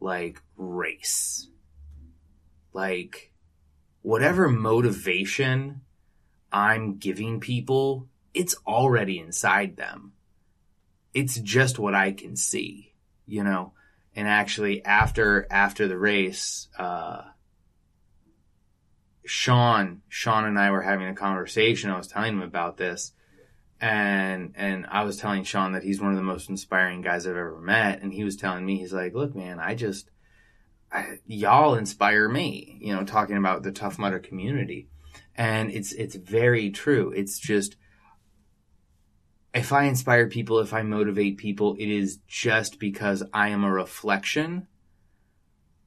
like 0.00 0.40
race. 0.56 1.48
Like 2.72 3.32
whatever 4.02 4.48
motivation 4.48 5.82
I'm 6.50 6.98
giving 6.98 7.40
people, 7.40 8.08
it's 8.34 8.54
already 8.66 9.18
inside 9.18 9.76
them 9.76 10.12
it's 11.14 11.38
just 11.38 11.78
what 11.78 11.94
I 11.94 12.12
can 12.12 12.36
see, 12.36 12.94
you 13.26 13.44
know. 13.44 13.72
And 14.14 14.28
actually, 14.28 14.84
after 14.84 15.46
after 15.50 15.88
the 15.88 15.98
race, 15.98 16.68
uh, 16.78 17.22
Sean, 19.24 20.02
Sean 20.08 20.44
and 20.44 20.58
I 20.58 20.70
were 20.70 20.82
having 20.82 21.08
a 21.08 21.14
conversation. 21.14 21.90
I 21.90 21.96
was 21.96 22.08
telling 22.08 22.34
him 22.34 22.42
about 22.42 22.76
this, 22.76 23.12
and 23.80 24.52
and 24.56 24.86
I 24.90 25.04
was 25.04 25.16
telling 25.16 25.44
Sean 25.44 25.72
that 25.72 25.84
he's 25.84 26.00
one 26.00 26.10
of 26.10 26.16
the 26.16 26.22
most 26.22 26.48
inspiring 26.48 27.02
guys 27.02 27.26
I've 27.26 27.36
ever 27.36 27.60
met, 27.60 28.02
and 28.02 28.12
he 28.12 28.24
was 28.24 28.36
telling 28.36 28.64
me 28.64 28.78
he's 28.78 28.92
like, 28.92 29.14
look, 29.14 29.34
man, 29.34 29.60
I 29.60 29.74
just 29.74 30.10
I, 30.90 31.18
y'all 31.26 31.74
inspire 31.74 32.28
me. 32.28 32.78
You 32.80 32.94
know, 32.94 33.04
talking 33.04 33.36
about 33.36 33.62
the 33.62 33.72
Tough 33.72 33.98
Mudder 33.98 34.18
community, 34.18 34.88
and 35.36 35.70
it's 35.70 35.92
it's 35.92 36.16
very 36.16 36.70
true. 36.70 37.12
It's 37.14 37.38
just 37.38 37.76
if 39.54 39.72
I 39.72 39.84
inspire 39.84 40.28
people, 40.28 40.58
if 40.60 40.72
I 40.72 40.82
motivate 40.82 41.36
people, 41.36 41.76
it 41.78 41.88
is 41.88 42.18
just 42.26 42.78
because 42.78 43.22
I 43.32 43.48
am 43.48 43.64
a 43.64 43.72
reflection 43.72 44.66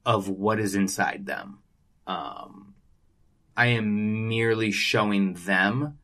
of 0.04 0.28
what 0.28 0.60
is 0.60 0.74
inside 0.74 1.26
them. 1.26 1.58
Um, 2.06 2.75
I 3.56 3.66
am 3.68 4.28
merely 4.28 4.70
showing 4.70 5.34
them 5.34 5.98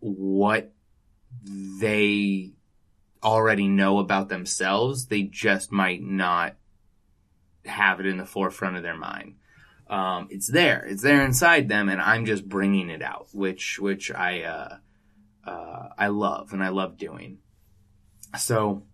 what 0.00 0.72
they 1.80 2.52
already 3.22 3.68
know 3.68 3.98
about 3.98 4.28
themselves. 4.28 5.06
They 5.06 5.22
just 5.22 5.72
might 5.72 6.02
not 6.02 6.56
have 7.64 8.00
it 8.00 8.06
in 8.06 8.16
the 8.16 8.24
forefront 8.24 8.76
of 8.76 8.82
their 8.82 8.96
mind. 8.96 9.34
Um, 9.88 10.28
it's 10.30 10.50
there. 10.50 10.84
It's 10.84 11.02
there 11.02 11.24
inside 11.24 11.68
them, 11.68 11.88
and 11.88 12.00
I'm 12.00 12.26
just 12.26 12.48
bringing 12.48 12.90
it 12.90 13.02
out, 13.02 13.28
which 13.32 13.78
which 13.78 14.10
I 14.10 14.42
uh, 14.42 14.76
uh, 15.48 15.88
I 15.96 16.08
love 16.08 16.52
and 16.52 16.62
I 16.62 16.68
love 16.68 16.98
doing. 16.98 17.38
So 18.38 18.84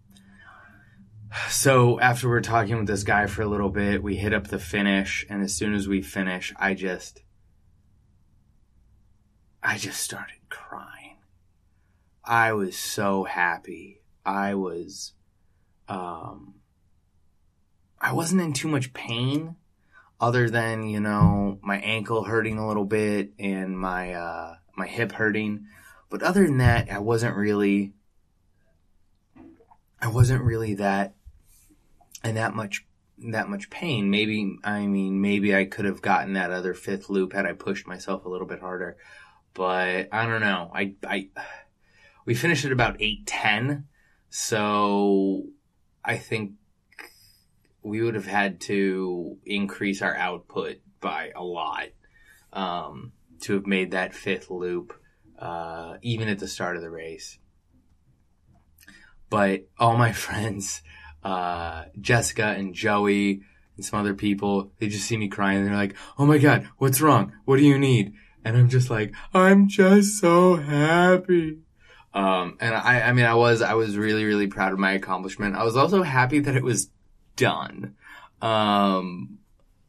so 1.49 1.99
after 1.99 2.29
we're 2.29 2.41
talking 2.41 2.77
with 2.77 2.87
this 2.87 3.03
guy 3.03 3.27
for 3.27 3.43
a 3.43 3.49
little 3.49 3.71
bit, 3.71 4.03
we 4.03 4.17
hit 4.17 4.33
up 4.33 4.47
the 4.47 4.59
finish, 4.59 5.27
and 5.29 5.43
as 5.43 5.55
soon 5.55 5.75
as 5.75 5.89
we 5.89 6.01
finish, 6.01 6.53
I 6.57 6.75
just 6.75 7.23
I 9.65 9.79
just 9.79 10.01
started 10.01 10.37
crying. 10.51 11.17
I 12.23 12.53
was 12.53 12.77
so 12.77 13.25
happy. 13.25 14.03
I 14.25 14.55
was 14.55 15.15
um 15.89 16.57
I 17.99 18.13
wasn't 18.13 18.43
in 18.43 18.53
too 18.53 18.69
much 18.69 18.93
pain 18.93 19.57
other 20.21 20.51
than, 20.51 20.87
you 20.87 21.01
know, 21.01 21.59
my 21.63 21.79
ankle 21.79 22.25
hurting 22.25 22.59
a 22.59 22.69
little 22.69 22.85
bit 22.85 23.33
and 23.39 23.79
my 23.79 24.13
uh 24.13 24.57
my 24.77 24.87
hip 24.87 25.13
hurting. 25.13 25.67
But 26.11 26.23
other 26.23 26.45
than 26.45 26.59
that, 26.59 26.91
I 26.93 26.99
wasn't 26.99 27.35
really 27.35 27.95
I 29.99 30.09
wasn't 30.09 30.45
really 30.45 30.75
that 30.75 31.15
and 32.23 32.37
that 32.37 32.55
much 32.55 32.87
that 33.31 33.49
much 33.49 33.71
pain. 33.71 34.11
Maybe 34.11 34.59
I 34.63 34.87
mean 34.87 35.23
maybe 35.23 35.57
I 35.57 35.65
could 35.65 35.87
have 35.87 36.03
gotten 36.03 36.35
that 36.35 36.51
other 36.51 36.75
fifth 36.75 37.09
loop 37.09 37.33
had 37.33 37.47
I 37.47 37.55
pushed 37.55 37.87
myself 37.87 38.27
a 38.27 38.29
little 38.29 38.47
bit 38.47 38.61
harder. 38.61 38.99
But 39.55 40.09
I 40.13 40.27
don't 40.27 40.41
know. 40.41 40.71
I 40.75 40.95
I 41.07 41.29
we 42.25 42.35
finished 42.35 42.65
at 42.65 42.73
about 42.73 43.01
810. 43.01 43.87
So 44.29 45.45
I 46.05 46.17
think 46.17 46.53
we 47.83 48.03
would 48.03 48.15
have 48.15 48.27
had 48.27 48.61
to 48.63 49.39
increase 49.45 50.03
our 50.03 50.15
output 50.17 50.79
by 51.01 51.33
a 51.37 51.45
lot 51.45 51.89
um, 52.53 53.13
to 53.43 53.55
have 53.55 53.67
made 53.67 53.91
that 53.91 54.15
fifth 54.15 54.51
loop, 54.51 54.99
uh, 55.39 55.99
even 56.03 56.29
at 56.29 56.39
the 56.39 56.49
start 56.49 56.77
of 56.77 56.83
the 56.83 56.91
race. 56.91 57.39
But 59.29 59.69
all 59.79 59.97
my 59.97 60.13
friends, 60.27 60.83
uh, 61.23 61.85
Jessica 62.01 62.47
and 62.47 62.75
Joey 62.75 63.43
and 63.77 63.85
some 63.85 64.01
other 64.01 64.15
people, 64.15 64.73
they 64.79 64.89
just 64.89 65.07
see 65.07 65.17
me 65.17 65.29
crying 65.29 65.59
and 65.59 65.67
they're 65.67 65.77
like, 65.77 65.95
"Oh 66.19 66.27
my 66.27 66.39
god, 66.39 66.69
what's 66.79 67.01
wrong? 67.01 67.33
What 67.45 67.59
do 67.59 67.65
you 67.65 67.79
need?" 67.79 68.15
And 68.45 68.57
I'm 68.57 68.69
just 68.69 68.91
like, 68.91 69.15
"I'm 69.33 69.69
just 69.69 70.19
so 70.21 70.57
happy." 70.57 71.59
Um, 72.15 72.57
and 72.61 72.75
I, 72.75 73.03
I 73.03 73.13
mean, 73.13 73.25
I 73.25 73.35
was, 73.35 73.61
I 73.61 73.75
was 73.75 73.99
really, 73.99 74.25
really 74.25 74.47
proud 74.47 74.73
of 74.73 74.79
my 74.79 74.93
accomplishment. 74.93 75.57
I 75.57 75.65
was 75.65 75.77
also 75.77 76.03
happy 76.03 76.39
that 76.39 76.55
it 76.55 76.63
was 76.63 76.89
done. 77.35 77.97
Um, 78.41 79.41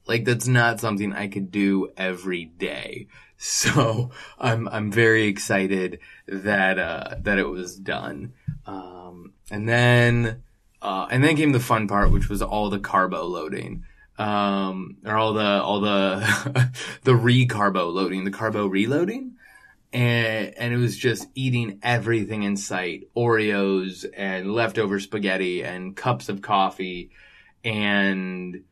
like 0.08 0.26
that's 0.26 0.48
not 0.48 0.80
something 0.80 1.14
I 1.14 1.28
could 1.28 1.52
do 1.52 1.92
every 1.96 2.46
day. 2.46 3.08
So 3.38 4.12
I'm, 4.40 4.70
I'm 4.70 4.94
very 4.94 5.26
excited 5.26 6.00
that, 6.26 6.80
uh, 6.80 7.16
that 7.20 7.38
it 7.38 7.44
was 7.44 7.78
done. 7.78 8.32
Um, 8.66 9.34
and 9.52 9.68
then, 9.68 10.42
uh, 10.82 11.08
and 11.12 11.22
then 11.22 11.36
came 11.36 11.52
the 11.52 11.60
fun 11.60 11.90
part, 11.90 12.12
which 12.12 12.30
was 12.30 12.42
all 12.42 12.70
the 12.70 12.80
carbo 12.80 13.26
loading. 13.26 13.84
Um, 14.18 14.98
or 15.06 15.18
all 15.18 15.34
the, 15.34 15.44
all 15.44 15.82
the, 15.82 16.72
the 17.04 17.16
re-carbo 17.16 17.90
loading, 17.90 18.24
the 18.24 18.32
carbo 18.32 18.68
reloading. 18.68 19.36
And 19.94 20.54
and 20.58 20.74
it 20.74 20.78
was 20.78 20.98
just 20.98 21.26
eating 21.36 21.80
everything 21.82 22.44
in 22.44 22.58
sight. 22.58 23.08
Oreos 23.16 24.06
and 24.16 24.54
leftover 24.54 25.00
spaghetti 25.00 25.64
and 25.64 25.96
cups 25.96 26.28
of 26.28 26.42
coffee 26.42 27.12
and 27.64 28.64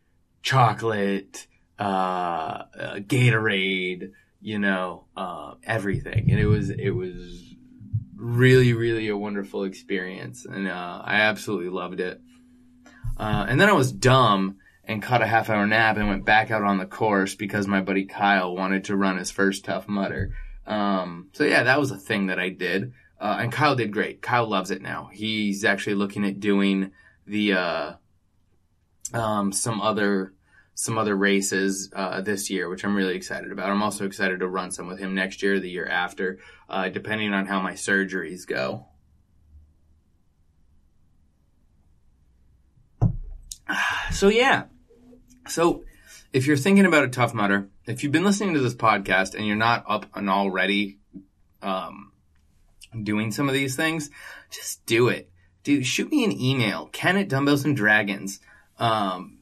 chocolate 0.42 1.48
uh, 1.80 1.82
uh 1.82 2.96
gatorade 2.96 4.12
you 4.42 4.60
know 4.60 5.06
uh, 5.16 5.54
everything. 5.64 6.30
And 6.30 6.40
it 6.40 6.46
was 6.46 6.70
it 6.70 6.92
was 6.92 7.56
really 8.18 8.74
really 8.74 9.08
a 9.08 9.18
wonderful 9.18 9.64
experience. 9.64 10.46
And 10.46 10.68
uh, 10.68 11.02
i 11.06 11.22
absolutely 11.22 11.70
loved 11.70 12.02
it. 12.02 12.20
Uh, 13.16 13.46
and 13.48 13.62
then 13.62 13.70
i 13.70 13.74
was 13.74 13.92
dumb 13.94 14.58
and 14.86 15.02
caught 15.02 15.22
a 15.22 15.28
half 15.28 15.50
hour 15.50 15.66
nap 15.66 15.98
and 15.98 16.10
went 16.10 16.26
back 16.26 16.52
out 16.52 16.64
on 16.64 16.78
the 16.78 16.86
course 16.86 17.36
because 17.36 17.68
my 17.68 17.82
buddy 17.82 18.06
kyle 18.06 18.56
wanted 18.56 18.84
to 18.84 18.96
run 18.96 19.18
his 19.18 19.32
first 19.32 19.66
tough 19.66 19.88
Mudder 19.88 20.34
um, 20.66 21.30
so 21.34 21.44
yeah, 21.44 21.64
that 21.64 21.80
was 21.80 21.92
a 21.92 21.98
thing 21.98 22.28
that 22.28 22.40
I 22.40 22.50
did. 22.50 22.94
Uh, 23.20 23.38
and 23.40 23.52
Kyle 23.52 23.76
did 23.76 23.92
great. 23.92 24.22
Kyle 24.22 24.48
loves 24.48 24.72
it 24.72 24.82
now. 24.82 25.10
He's 25.12 25.64
actually 25.64 25.96
looking 25.96 26.26
at 26.26 26.40
doing 26.40 26.92
the, 27.26 27.54
uh, 27.54 27.94
um, 29.14 29.52
some 29.52 29.80
other, 29.82 30.34
some 30.76 30.98
other 30.98 31.16
races, 31.16 31.90
uh, 31.96 32.22
this 32.22 32.50
year, 32.50 32.68
which 32.68 32.84
I'm 32.84 32.96
really 32.96 33.16
excited 33.16 33.52
about. 33.52 33.70
I'm 33.70 33.84
also 33.84 34.06
excited 34.06 34.40
to 34.40 34.48
run 34.48 34.72
some 34.72 34.88
with 34.88 35.00
him 35.00 35.14
next 35.16 35.42
year, 35.44 35.60
the 35.60 35.70
year 35.70 35.88
after, 35.88 36.40
uh, 36.68 36.90
depending 36.90 37.34
on 37.34 37.46
how 37.46 37.62
my 37.62 37.74
surgeries 37.74 38.48
go. 38.48 38.88
So 44.12 44.28
yeah. 44.28 44.66
So 45.48 45.84
if 46.32 46.48
you're 46.48 46.58
thinking 46.58 46.86
about 46.86 47.04
a 47.04 47.10
tough 47.10 47.34
Mudder, 47.34 47.70
if 47.86 48.04
you've 48.04 48.12
been 48.12 48.24
listening 48.24 48.54
to 48.56 48.60
this 48.60 48.76
podcast 48.76 49.36
and 49.36 49.46
you're 49.46 49.56
not 49.56 49.84
up 49.88 50.06
and 50.16 50.30
already 50.30 51.00
um, 51.62 52.12
doing 53.04 53.32
some 53.32 53.48
of 53.48 53.54
these 53.54 53.76
things, 53.76 54.10
just 54.50 54.86
do 54.86 55.10
it. 55.10 55.30
Dude, 55.64 55.86
shoot 55.86 56.12
me 56.12 56.26
an 56.26 56.32
email, 56.32 56.90
Ken 56.92 57.18
at 57.18 57.30
Dumbbells 57.30 57.64
and 57.64 57.76
Dragons. 57.76 58.40
Um, 58.78 59.40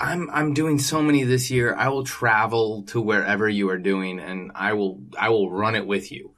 I'm 0.00 0.28
I'm 0.30 0.54
doing 0.54 0.78
so 0.78 1.00
many 1.00 1.22
this 1.22 1.50
year. 1.50 1.74
I 1.74 1.88
will 1.88 2.04
travel 2.04 2.82
to 2.84 3.00
wherever 3.00 3.48
you 3.48 3.70
are 3.70 3.78
doing, 3.78 4.18
and 4.18 4.50
I 4.54 4.72
will 4.72 5.00
I 5.16 5.28
will 5.28 5.50
run 5.50 5.76
it 5.76 5.86
with 5.86 6.10
you. 6.10 6.34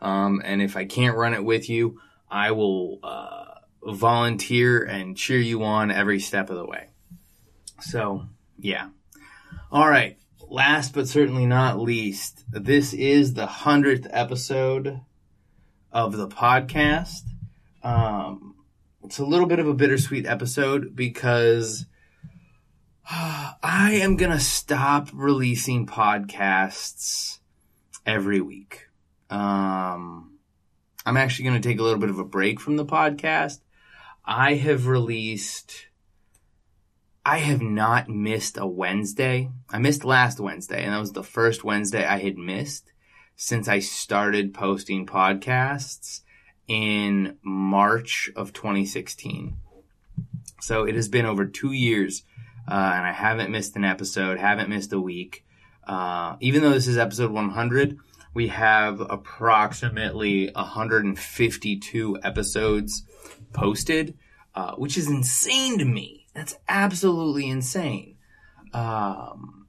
Um, 0.00 0.40
and 0.44 0.62
if 0.62 0.76
I 0.76 0.84
can't 0.84 1.16
run 1.16 1.34
it 1.34 1.44
with 1.44 1.68
you, 1.68 2.00
I 2.30 2.52
will 2.52 3.00
uh, 3.02 3.54
volunteer 3.84 4.84
and 4.84 5.16
cheer 5.16 5.40
you 5.40 5.64
on 5.64 5.90
every 5.90 6.20
step 6.20 6.50
of 6.50 6.56
the 6.56 6.64
way. 6.66 6.89
So 7.80 8.26
yeah. 8.58 8.88
All 9.70 9.88
right. 9.88 10.16
Last 10.48 10.94
but 10.94 11.06
certainly 11.06 11.46
not 11.46 11.78
least, 11.78 12.44
this 12.50 12.92
is 12.92 13.34
the 13.34 13.46
hundredth 13.46 14.08
episode 14.10 15.00
of 15.92 16.16
the 16.16 16.26
podcast. 16.26 17.22
Um, 17.82 18.56
it's 19.04 19.18
a 19.18 19.24
little 19.24 19.46
bit 19.46 19.60
of 19.60 19.68
a 19.68 19.74
bittersweet 19.74 20.26
episode 20.26 20.94
because 20.96 21.86
I 23.10 23.98
am 24.02 24.16
gonna 24.16 24.40
stop 24.40 25.08
releasing 25.12 25.86
podcasts 25.86 27.38
every 28.04 28.40
week. 28.40 28.88
Um, 29.30 30.38
I'm 31.06 31.16
actually 31.16 31.46
gonna 31.46 31.60
take 31.60 31.78
a 31.78 31.82
little 31.82 32.00
bit 32.00 32.10
of 32.10 32.18
a 32.18 32.24
break 32.24 32.60
from 32.60 32.76
the 32.76 32.84
podcast. 32.84 33.60
I 34.24 34.54
have 34.54 34.86
released 34.86 35.86
I 37.24 37.38
have 37.38 37.60
not 37.60 38.08
missed 38.08 38.56
a 38.56 38.66
Wednesday. 38.66 39.50
I 39.68 39.78
missed 39.78 40.04
last 40.04 40.40
Wednesday, 40.40 40.82
and 40.82 40.94
that 40.94 41.00
was 41.00 41.12
the 41.12 41.22
first 41.22 41.64
Wednesday 41.64 42.04
I 42.04 42.18
had 42.18 42.38
missed 42.38 42.92
since 43.36 43.68
I 43.68 43.80
started 43.80 44.54
posting 44.54 45.06
podcasts 45.06 46.22
in 46.66 47.36
March 47.42 48.30
of 48.36 48.54
2016. 48.54 49.56
So 50.60 50.84
it 50.84 50.94
has 50.94 51.08
been 51.08 51.26
over 51.26 51.44
two 51.44 51.72
years, 51.72 52.22
uh, 52.66 52.72
and 52.72 53.06
I 53.06 53.12
haven't 53.12 53.50
missed 53.50 53.76
an 53.76 53.84
episode, 53.84 54.38
haven't 54.38 54.70
missed 54.70 54.92
a 54.92 55.00
week. 55.00 55.44
Uh, 55.86 56.36
even 56.40 56.62
though 56.62 56.70
this 56.70 56.86
is 56.86 56.96
episode 56.96 57.32
100, 57.32 57.98
we 58.32 58.48
have 58.48 59.00
approximately 59.00 60.50
152 60.54 62.18
episodes 62.22 63.02
posted, 63.52 64.16
uh, 64.54 64.74
which 64.76 64.96
is 64.96 65.08
insane 65.08 65.78
to 65.78 65.84
me 65.84 66.19
that's 66.40 66.56
absolutely 66.70 67.50
insane. 67.50 68.16
Um, 68.72 69.66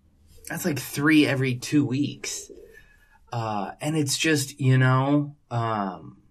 that's 0.48 0.64
like 0.64 0.80
three 0.80 1.28
every 1.28 1.56
two 1.56 1.86
weeks. 1.86 2.50
Uh, 3.30 3.72
and 3.82 3.98
it's 3.98 4.18
just, 4.18 4.58
you 4.58 4.78
know, 4.78 5.36
um, 5.50 6.22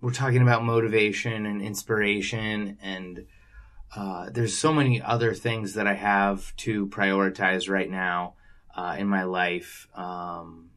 we're 0.00 0.14
talking 0.14 0.40
about 0.40 0.64
motivation 0.64 1.44
and 1.44 1.60
inspiration 1.60 2.78
and, 2.80 3.26
uh, 3.94 4.30
there's 4.30 4.56
so 4.56 4.72
many 4.72 5.02
other 5.02 5.34
things 5.34 5.74
that 5.74 5.86
I 5.86 5.92
have 5.92 6.56
to 6.56 6.86
prioritize 6.86 7.68
right 7.68 7.90
now, 7.90 8.36
uh, 8.74 8.96
in 8.98 9.06
my 9.06 9.24
life. 9.24 9.86
Um, 9.94 10.70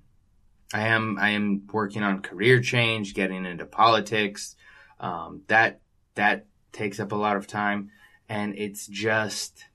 I 0.74 0.88
am 0.88 1.18
I 1.18 1.30
am 1.30 1.66
working 1.72 2.04
on 2.04 2.22
career 2.22 2.60
change, 2.60 3.14
getting 3.14 3.46
into 3.46 3.66
politics. 3.66 4.58
Um, 5.00 5.44
that 5.48 5.80
that 6.16 6.48
takes 6.74 7.00
up 7.00 7.14
a 7.14 7.16
lot 7.16 7.38
of 7.38 7.48
time, 7.48 7.92
and 8.30 8.58
it's 8.58 8.88
just 8.88 9.66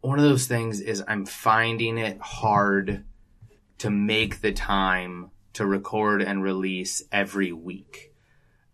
one 0.00 0.18
of 0.18 0.24
those 0.24 0.46
things. 0.46 0.80
Is 0.80 1.02
I'm 1.06 1.26
finding 1.26 1.98
it 1.98 2.20
hard 2.20 3.04
to 3.78 3.90
make 3.90 4.40
the 4.40 4.52
time 4.52 5.30
to 5.54 5.66
record 5.66 6.22
and 6.22 6.42
release 6.42 7.02
every 7.10 7.52
week, 7.52 8.12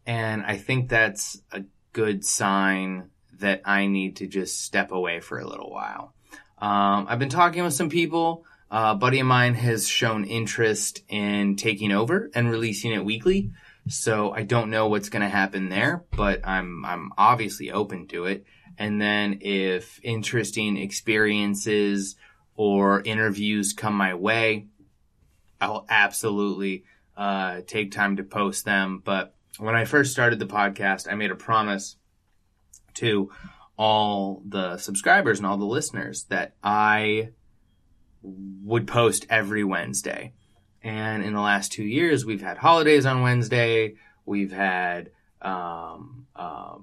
and 0.06 0.44
I 0.44 0.56
think 0.56 0.88
that's 0.88 1.40
a 1.52 1.64
good 1.92 2.24
sign 2.24 3.10
that 3.38 3.62
I 3.64 3.86
need 3.86 4.16
to 4.16 4.26
just 4.26 4.62
step 4.62 4.92
away 4.92 5.20
for 5.20 5.38
a 5.38 5.46
little 5.46 5.70
while. 5.70 6.14
Um, 6.58 7.06
I've 7.08 7.18
been 7.18 7.28
talking 7.28 7.64
with 7.64 7.74
some 7.74 7.90
people. 7.90 8.44
Uh, 8.70 8.92
a 8.94 8.98
buddy 8.98 9.20
of 9.20 9.26
mine 9.26 9.54
has 9.54 9.86
shown 9.86 10.24
interest 10.24 11.02
in 11.08 11.56
taking 11.56 11.92
over 11.92 12.30
and 12.34 12.50
releasing 12.50 12.92
it 12.92 13.04
weekly. 13.04 13.52
So 13.88 14.32
I 14.32 14.42
don't 14.42 14.70
know 14.70 14.88
what's 14.88 15.08
going 15.08 15.22
to 15.22 15.28
happen 15.28 15.68
there, 15.68 16.04
but 16.10 16.46
I'm, 16.46 16.84
I'm 16.84 17.12
obviously 17.16 17.70
open 17.70 18.08
to 18.08 18.24
it. 18.24 18.44
And 18.78 19.00
then 19.00 19.38
if 19.42 20.00
interesting 20.02 20.76
experiences 20.76 22.16
or 22.56 23.00
interviews 23.02 23.72
come 23.72 23.94
my 23.94 24.14
way, 24.14 24.66
I'll 25.60 25.86
absolutely, 25.88 26.84
uh, 27.16 27.60
take 27.66 27.92
time 27.92 28.16
to 28.16 28.24
post 28.24 28.64
them. 28.64 29.02
But 29.04 29.34
when 29.58 29.74
I 29.74 29.84
first 29.84 30.12
started 30.12 30.38
the 30.38 30.46
podcast, 30.46 31.10
I 31.10 31.14
made 31.14 31.30
a 31.30 31.36
promise 31.36 31.96
to 32.94 33.30
all 33.78 34.42
the 34.46 34.78
subscribers 34.78 35.38
and 35.38 35.46
all 35.46 35.56
the 35.56 35.64
listeners 35.64 36.24
that 36.24 36.54
I 36.62 37.30
would 38.22 38.86
post 38.86 39.26
every 39.30 39.64
Wednesday. 39.64 40.32
And 40.86 41.24
in 41.24 41.32
the 41.32 41.40
last 41.40 41.72
two 41.72 41.82
years, 41.82 42.24
we've 42.24 42.42
had 42.42 42.58
holidays 42.58 43.06
on 43.06 43.20
Wednesday. 43.20 43.96
We've 44.24 44.52
had 44.52 45.10
um, 45.42 46.28
uh, 46.36 46.76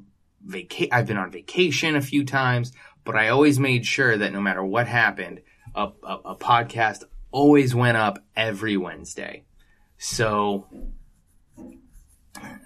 vaca- 0.45 0.93
I've 0.93 1.07
been 1.07 1.15
on 1.15 1.31
vacation 1.31 1.95
a 1.95 2.01
few 2.01 2.25
times, 2.25 2.73
but 3.05 3.15
I 3.15 3.29
always 3.29 3.61
made 3.61 3.85
sure 3.85 4.17
that 4.17 4.33
no 4.33 4.41
matter 4.41 4.61
what 4.61 4.87
happened, 4.87 5.39
a, 5.73 5.87
a, 6.03 6.15
a 6.25 6.35
podcast 6.35 7.05
always 7.31 7.73
went 7.73 7.95
up 7.95 8.21
every 8.35 8.75
Wednesday. 8.75 9.45
So, 9.97 10.67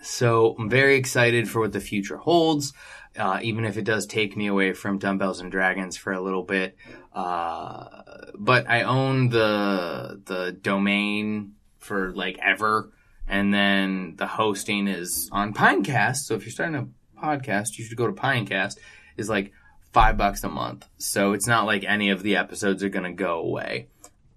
so 0.01 0.55
I'm 0.57 0.71
very 0.71 0.95
excited 0.95 1.47
for 1.47 1.59
what 1.61 1.71
the 1.71 1.79
future 1.79 2.17
holds 2.17 2.73
uh, 3.17 3.39
even 3.41 3.65
if 3.65 3.77
it 3.77 3.83
does 3.83 4.05
take 4.05 4.37
me 4.37 4.47
away 4.47 4.73
from 4.73 4.99
Dumbbells 4.99 5.39
and 5.39 5.51
Dragons 5.51 5.97
for 5.97 6.13
a 6.13 6.21
little 6.21 6.43
bit. 6.43 6.75
Uh, 7.13 8.03
but 8.35 8.69
I 8.69 8.83
own 8.83 9.29
the 9.29 10.21
the 10.25 10.51
domain 10.51 11.55
for 11.79 12.11
like 12.11 12.37
ever, 12.39 12.91
and 13.27 13.53
then 13.53 14.15
the 14.17 14.27
hosting 14.27 14.87
is 14.87 15.29
on 15.31 15.53
Pinecast. 15.53 16.17
So 16.17 16.35
if 16.35 16.43
you're 16.45 16.51
starting 16.51 16.75
a 16.75 17.19
podcast, 17.19 17.77
you 17.77 17.85
should 17.85 17.97
go 17.97 18.07
to 18.07 18.13
Pinecast. 18.13 18.77
Is 19.17 19.29
like 19.29 19.51
five 19.93 20.17
bucks 20.17 20.43
a 20.43 20.49
month, 20.49 20.87
so 20.97 21.33
it's 21.33 21.47
not 21.47 21.65
like 21.65 21.83
any 21.83 22.11
of 22.11 22.21
the 22.21 22.35
episodes 22.35 22.83
are 22.83 22.89
gonna 22.89 23.13
go 23.13 23.39
away. 23.39 23.87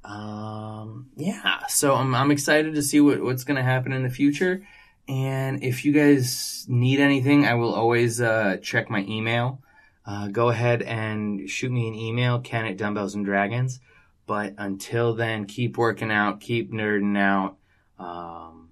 Um, 0.05 1.11
yeah, 1.17 1.67
so 1.67 1.95
I'm 1.95 2.15
I'm 2.15 2.31
excited 2.31 2.75
to 2.75 2.83
see 2.83 3.01
what 3.01 3.23
what's 3.23 3.45
gonna 3.45 3.63
happen 3.63 3.93
in 3.93 4.03
the 4.03 4.11
future 4.11 4.67
and 5.11 5.65
if 5.65 5.85
you 5.85 5.93
guys 5.93 6.65
need 6.69 7.01
anything, 7.01 7.45
I 7.45 7.55
will 7.55 7.75
always 7.75 8.21
uh, 8.21 8.59
check 8.63 8.89
my 8.89 9.01
email. 9.01 9.61
Uh, 10.07 10.29
go 10.29 10.51
ahead 10.51 10.83
and 10.83 11.51
shoot 11.51 11.73
me 11.73 11.89
an 11.89 11.95
email, 11.95 12.39
Ken 12.39 12.65
at 12.65 12.77
Dumbbells 12.77 13.17
and 13.17 13.25
Dragons. 13.25 13.81
But 14.27 14.55
until 14.57 15.17
then, 15.17 15.47
keep 15.47 15.77
working 15.77 16.13
out, 16.13 16.41
keep 16.41 16.73
nerding 16.73 17.19
out. 17.19 17.57
Um, 17.99 18.71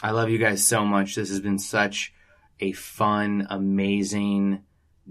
I 0.00 0.12
love 0.12 0.30
you 0.30 0.38
guys 0.38 0.64
so 0.64 0.84
much. 0.84 1.16
This 1.16 1.30
has 1.30 1.40
been 1.40 1.58
such 1.58 2.14
a 2.60 2.70
fun, 2.70 3.48
amazing 3.50 4.62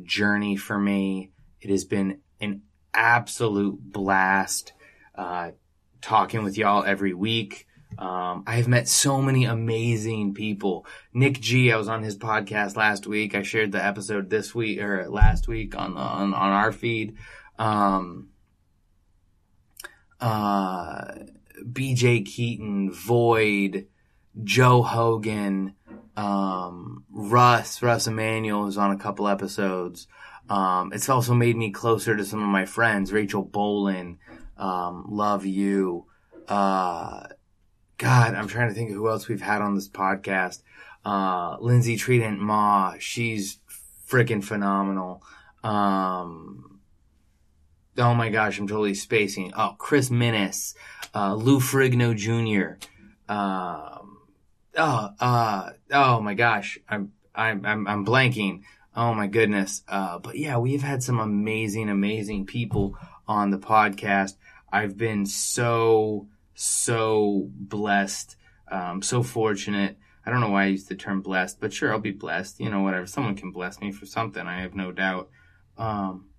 journey 0.02 0.56
for 0.56 0.80
me. 0.80 1.32
It 1.60 1.70
has 1.72 1.84
been 1.84 2.20
an 2.40 2.62
absolute 2.94 3.78
blast 3.82 4.72
uh, 5.14 5.52
talking 6.02 6.46
with 6.46 6.58
y'all 6.58 6.86
every 6.86 7.14
week. 7.14 7.68
Um, 7.98 8.44
I 8.46 8.56
have 8.56 8.68
met 8.68 8.88
so 8.88 9.22
many 9.22 9.46
amazing 9.46 10.34
people. 10.34 10.86
Nick 11.14 11.40
G, 11.40 11.72
I 11.72 11.78
was 11.78 11.88
on 11.88 12.04
his 12.04 12.18
podcast 12.18 12.76
last 12.76 13.08
week. 13.08 13.36
I 13.36 13.42
shared 13.44 13.72
the 13.72 13.84
episode 13.84 14.30
this 14.30 14.54
week 14.54 14.82
or 14.82 15.08
last 15.10 15.48
week 15.48 15.76
on 15.78 15.94
the, 15.94 16.02
on, 16.02 16.34
on 16.34 16.52
our 16.52 16.72
feed. 16.72 17.16
Um, 17.58 18.30
uh, 20.20 21.06
BJ 21.64 22.26
Keaton, 22.26 22.92
Void, 22.92 23.88
Joe 24.44 24.82
Hogan, 24.82 25.76
um, 26.18 27.06
Russ, 27.10 27.82
Russ 27.82 28.08
Emanuel 28.08 28.68
is 28.68 28.78
on 28.78 28.92
a 28.92 28.98
couple 28.98 29.28
episodes. 29.28 30.08
Um, 30.50 30.92
it's 30.94 31.10
also 31.10 31.34
made 31.34 31.56
me 31.56 31.72
closer 31.72 32.16
to 32.16 32.26
some 32.26 32.42
of 32.42 32.50
my 32.50 32.66
friends, 32.66 33.12
Rachel 33.12 33.46
Bolin, 33.46 34.18
um, 34.58 35.06
love 35.10 35.46
you. 35.46 36.06
Uh, 36.48 37.28
God, 37.98 38.36
I'm 38.36 38.48
trying 38.48 38.70
to 38.70 38.74
think 38.74 38.90
of 38.90 38.96
who 38.96 39.10
else 39.10 39.28
we've 39.28 39.42
had 39.42 39.62
on 39.62 39.76
this 39.76 39.88
podcast. 39.88 40.62
Uh, 41.06 41.58
Lindsay 41.60 41.98
Trident 41.98 42.40
Ma, 42.40 42.96
she's 43.00 43.60
freaking 44.08 44.44
phenomenal. 44.44 45.24
Um, 45.64 46.80
oh 47.98 48.14
my 48.14 48.30
gosh, 48.30 48.60
I'm 48.60 48.68
totally 48.68 48.96
spacing. 48.96 49.54
Oh, 49.56 49.76
Chris 49.78 50.10
Minnis, 50.10 50.76
uh, 51.14 51.36
Lou 51.36 51.60
Ferrigno 51.60 52.16
Jr. 52.16 52.78
Um, 53.32 54.18
oh, 54.78 55.10
uh, 55.20 55.70
oh 55.92 56.22
my 56.22 56.34
gosh, 56.34 56.80
I'm, 56.90 57.14
I'm, 57.34 57.66
I'm, 57.66 57.88
I'm 57.88 58.06
blanking. 58.06 58.64
Oh 58.96 59.14
my 59.14 59.28
goodness. 59.28 59.84
Uh, 59.88 60.20
but 60.20 60.38
yeah, 60.38 60.58
we've 60.58 60.82
had 60.82 61.04
some 61.04 61.20
amazing, 61.20 61.90
amazing 61.90 62.46
people 62.46 62.98
on 63.28 63.52
the 63.52 63.58
podcast. 63.58 64.36
I've 64.72 64.98
been 64.98 65.26
so, 65.26 66.28
so 66.56 67.50
blessed, 67.54 68.38
um, 68.72 69.02
so 69.02 69.22
fortunate. 69.22 69.98
I 70.26 70.32
don't 70.32 70.42
know 70.42 70.50
why 70.50 70.64
I 70.64 70.68
use 70.68 70.86
the 70.86 70.96
term 70.96 71.22
blessed, 71.22 71.60
but 71.60 71.72
sure, 71.72 71.92
I'll 71.92 72.00
be 72.00 72.12
blessed. 72.12 72.60
You 72.60 72.70
know, 72.70 72.82
whatever. 72.82 73.06
Someone 73.06 73.36
can 73.36 73.52
bless 73.52 73.80
me 73.80 73.92
for 73.92 74.08
something. 74.08 74.48
I 74.48 74.62
have 74.62 74.74
no 74.74 74.92
doubt. 74.92 75.30
Um, 75.78 76.30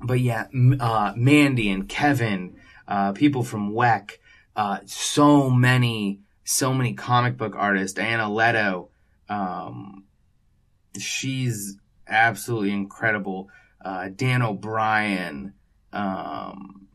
but 0.00 0.20
yeah, 0.20 0.46
uh, 0.80 1.14
Mandy 1.16 1.70
and 1.70 1.88
Kevin, 1.88 2.56
uh, 2.86 3.12
people 3.12 3.42
from 3.42 3.72
WEC, 3.72 4.18
uh, 4.56 4.80
so 4.84 5.48
many, 5.48 6.20
so 6.44 6.74
many 6.74 6.92
comic 6.92 7.38
book 7.38 7.54
artists. 7.56 7.98
Anna 7.98 8.30
Leto, 8.30 8.90
um, 9.28 10.04
she's 10.98 11.78
absolutely 12.06 12.72
incredible. 12.72 13.48
Uh, 13.82 14.08
Dan 14.14 14.42
O'Brien, 14.42 15.54
um, 15.92 16.88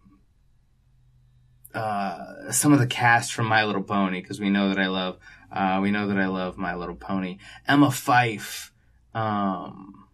uh, 1.80 2.52
some 2.52 2.74
of 2.74 2.80
the 2.80 2.88
cast 2.88 3.32
from 3.32 3.46
My 3.46 3.64
Little 3.64 3.84
Pony 3.84 4.22
because 4.22 4.40
we 4.40 4.50
know 4.50 4.68
that 4.70 4.80
I 4.80 4.88
love 4.88 5.18
uh, 5.50 5.80
we 5.82 5.92
know 5.92 6.08
that 6.08 6.20
I 6.20 6.28
love 6.28 6.58
My 6.58 6.76
Little 6.76 6.96
Pony. 6.96 7.38
Emma 7.68 7.90
Fife, 7.90 8.74
um, 9.14 10.08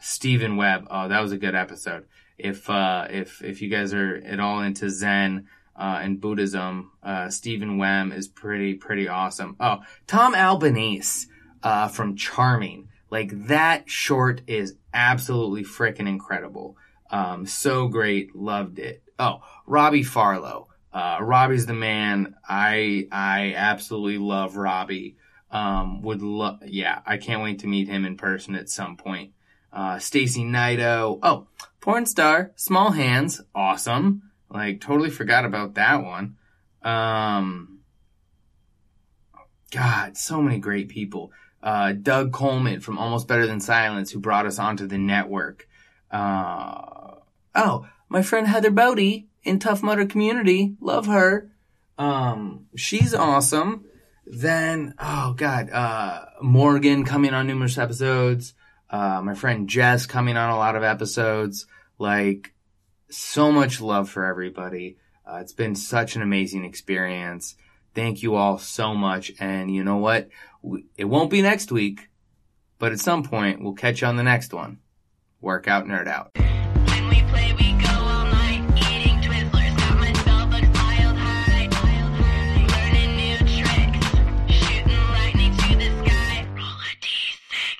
Stephen 0.00 0.56
Webb. 0.56 0.86
Oh, 0.90 1.08
that 1.08 1.20
was 1.20 1.32
a 1.32 1.36
good 1.36 1.54
episode. 1.54 2.06
If 2.38 2.70
uh, 2.70 3.06
if 3.10 3.44
if 3.44 3.60
you 3.60 3.68
guys 3.68 3.92
are 3.92 4.16
at 4.16 4.40
all 4.40 4.62
into 4.62 4.88
Zen 4.88 5.46
uh, 5.76 6.00
and 6.02 6.20
Buddhism, 6.20 6.92
uh, 7.02 7.28
Stephen 7.28 7.76
Webb 7.76 8.12
is 8.12 8.26
pretty 8.26 8.74
pretty 8.74 9.08
awesome. 9.08 9.56
Oh, 9.60 9.80
Tom 10.06 10.34
Albanese 10.34 11.28
uh, 11.62 11.88
from 11.88 12.16
Charming. 12.16 12.88
Like 13.10 13.48
that 13.48 13.90
short 13.90 14.40
is 14.46 14.76
absolutely 14.94 15.64
freaking 15.64 16.08
incredible. 16.08 16.78
Um, 17.10 17.46
so 17.46 17.88
great, 17.88 18.34
loved 18.34 18.78
it. 18.78 19.02
Oh, 19.18 19.42
Robbie 19.66 20.02
Farlow. 20.02 20.68
Uh, 20.92 21.18
Robbie's 21.20 21.66
the 21.66 21.74
man. 21.74 22.34
I 22.48 23.06
I 23.12 23.54
absolutely 23.56 24.18
love 24.18 24.56
Robbie. 24.56 25.16
Um, 25.50 26.02
would 26.02 26.22
love. 26.22 26.60
Yeah, 26.66 27.00
I 27.04 27.16
can't 27.16 27.42
wait 27.42 27.60
to 27.60 27.66
meet 27.66 27.88
him 27.88 28.04
in 28.04 28.16
person 28.16 28.54
at 28.54 28.68
some 28.68 28.96
point. 28.96 29.32
Uh, 29.72 29.98
Stacy 29.98 30.44
Nido. 30.44 31.18
Oh, 31.22 31.46
porn 31.80 32.06
star. 32.06 32.52
Small 32.56 32.90
hands. 32.90 33.40
Awesome. 33.54 34.30
Like 34.48 34.80
totally 34.80 35.10
forgot 35.10 35.44
about 35.44 35.74
that 35.74 36.02
one. 36.02 36.36
Um, 36.82 37.80
God, 39.70 40.16
so 40.16 40.42
many 40.42 40.58
great 40.58 40.88
people. 40.88 41.32
Uh, 41.62 41.92
Doug 41.92 42.32
Coleman 42.32 42.80
from 42.80 42.98
Almost 42.98 43.28
Better 43.28 43.46
Than 43.46 43.60
Silence, 43.60 44.10
who 44.10 44.18
brought 44.18 44.46
us 44.46 44.58
onto 44.58 44.86
the 44.86 44.98
network. 44.98 45.68
Uh, 46.10 47.14
oh, 47.54 47.86
my 48.08 48.22
friend 48.22 48.46
Heather 48.46 48.70
Bodie 48.70 49.28
in 49.42 49.58
Tough 49.58 49.82
Mudder 49.82 50.06
Community. 50.06 50.76
Love 50.80 51.06
her. 51.06 51.50
Um, 51.98 52.66
she's 52.76 53.14
awesome. 53.14 53.84
Then, 54.26 54.94
oh 54.98 55.34
God, 55.36 55.70
uh, 55.70 56.24
Morgan 56.40 57.04
coming 57.04 57.34
on 57.34 57.46
numerous 57.46 57.78
episodes. 57.78 58.54
Uh, 58.88 59.20
my 59.22 59.34
friend 59.34 59.68
Jess 59.68 60.06
coming 60.06 60.36
on 60.36 60.50
a 60.50 60.56
lot 60.56 60.76
of 60.76 60.82
episodes. 60.82 61.66
Like, 61.98 62.54
so 63.10 63.52
much 63.52 63.80
love 63.80 64.08
for 64.08 64.24
everybody. 64.24 64.98
Uh, 65.26 65.38
it's 65.40 65.52
been 65.52 65.74
such 65.74 66.16
an 66.16 66.22
amazing 66.22 66.64
experience. 66.64 67.56
Thank 67.94 68.22
you 68.22 68.34
all 68.34 68.58
so 68.58 68.94
much. 68.94 69.32
And 69.40 69.72
you 69.74 69.84
know 69.84 69.96
what? 69.96 70.28
It 70.96 71.04
won't 71.04 71.30
be 71.30 71.42
next 71.42 71.72
week, 71.72 72.08
but 72.78 72.92
at 72.92 73.00
some 73.00 73.22
point 73.22 73.62
we'll 73.62 73.74
catch 73.74 74.00
you 74.00 74.06
on 74.06 74.16
the 74.16 74.22
next 74.22 74.52
one. 74.52 74.78
Workout 75.40 75.86
Nerd 75.86 76.06
Out. 76.06 76.30
When 76.36 77.08
we 77.08 77.22
play, 77.30 77.54
we 77.58 77.72
go 77.82 77.88
all 77.90 78.26
night. 78.26 78.62
Eating 78.76 79.20
Twizzlers, 79.22 79.76
got 79.78 79.98
my 79.98 80.12
Starbucks 80.12 80.74
piled 80.74 81.16
high. 81.16 81.68
Learning 82.68 83.16
new 83.16 83.38
tricks, 83.38 84.06
shooting 84.54 84.98
lightning 85.10 85.56
to 85.56 85.76
the 85.76 85.90
sky. 86.04 86.46
Roll 86.54 86.66
a 86.66 86.92
d6. 87.00 87.76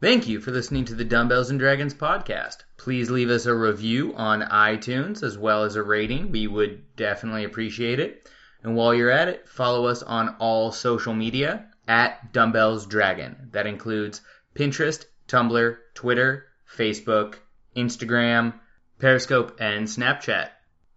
Thank 0.00 0.28
you 0.28 0.40
for 0.40 0.52
listening 0.52 0.84
to 0.84 0.94
the 0.94 1.04
Dumbbells 1.04 1.50
and 1.50 1.58
Dragons 1.58 1.94
podcast. 1.94 2.58
Please 2.76 3.10
leave 3.10 3.30
us 3.30 3.46
a 3.46 3.54
review 3.54 4.14
on 4.14 4.42
iTunes 4.42 5.24
as 5.24 5.36
well 5.36 5.64
as 5.64 5.74
a 5.74 5.82
rating. 5.82 6.30
We 6.30 6.46
would 6.46 6.94
definitely 6.94 7.42
appreciate 7.42 7.98
it. 7.98 8.28
And 8.62 8.76
while 8.76 8.94
you're 8.94 9.10
at 9.10 9.28
it, 9.28 9.48
follow 9.48 9.86
us 9.86 10.04
on 10.04 10.36
all 10.38 10.70
social 10.70 11.14
media 11.14 11.66
at 11.88 12.32
Dumbbells 12.32 12.86
Dragon. 12.86 13.48
That 13.52 13.66
includes 13.66 14.20
Pinterest, 14.54 15.04
Tumblr, 15.28 15.76
Twitter, 15.94 16.46
Facebook, 16.76 17.36
Instagram, 17.76 18.54
Periscope, 18.98 19.56
and 19.60 19.86
Snapchat. 19.86 20.48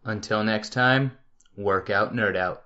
Until 0.03 0.43
next 0.43 0.73
time, 0.73 1.11
work 1.55 1.89
out, 1.89 2.13
nerd 2.13 2.36
out. 2.36 2.59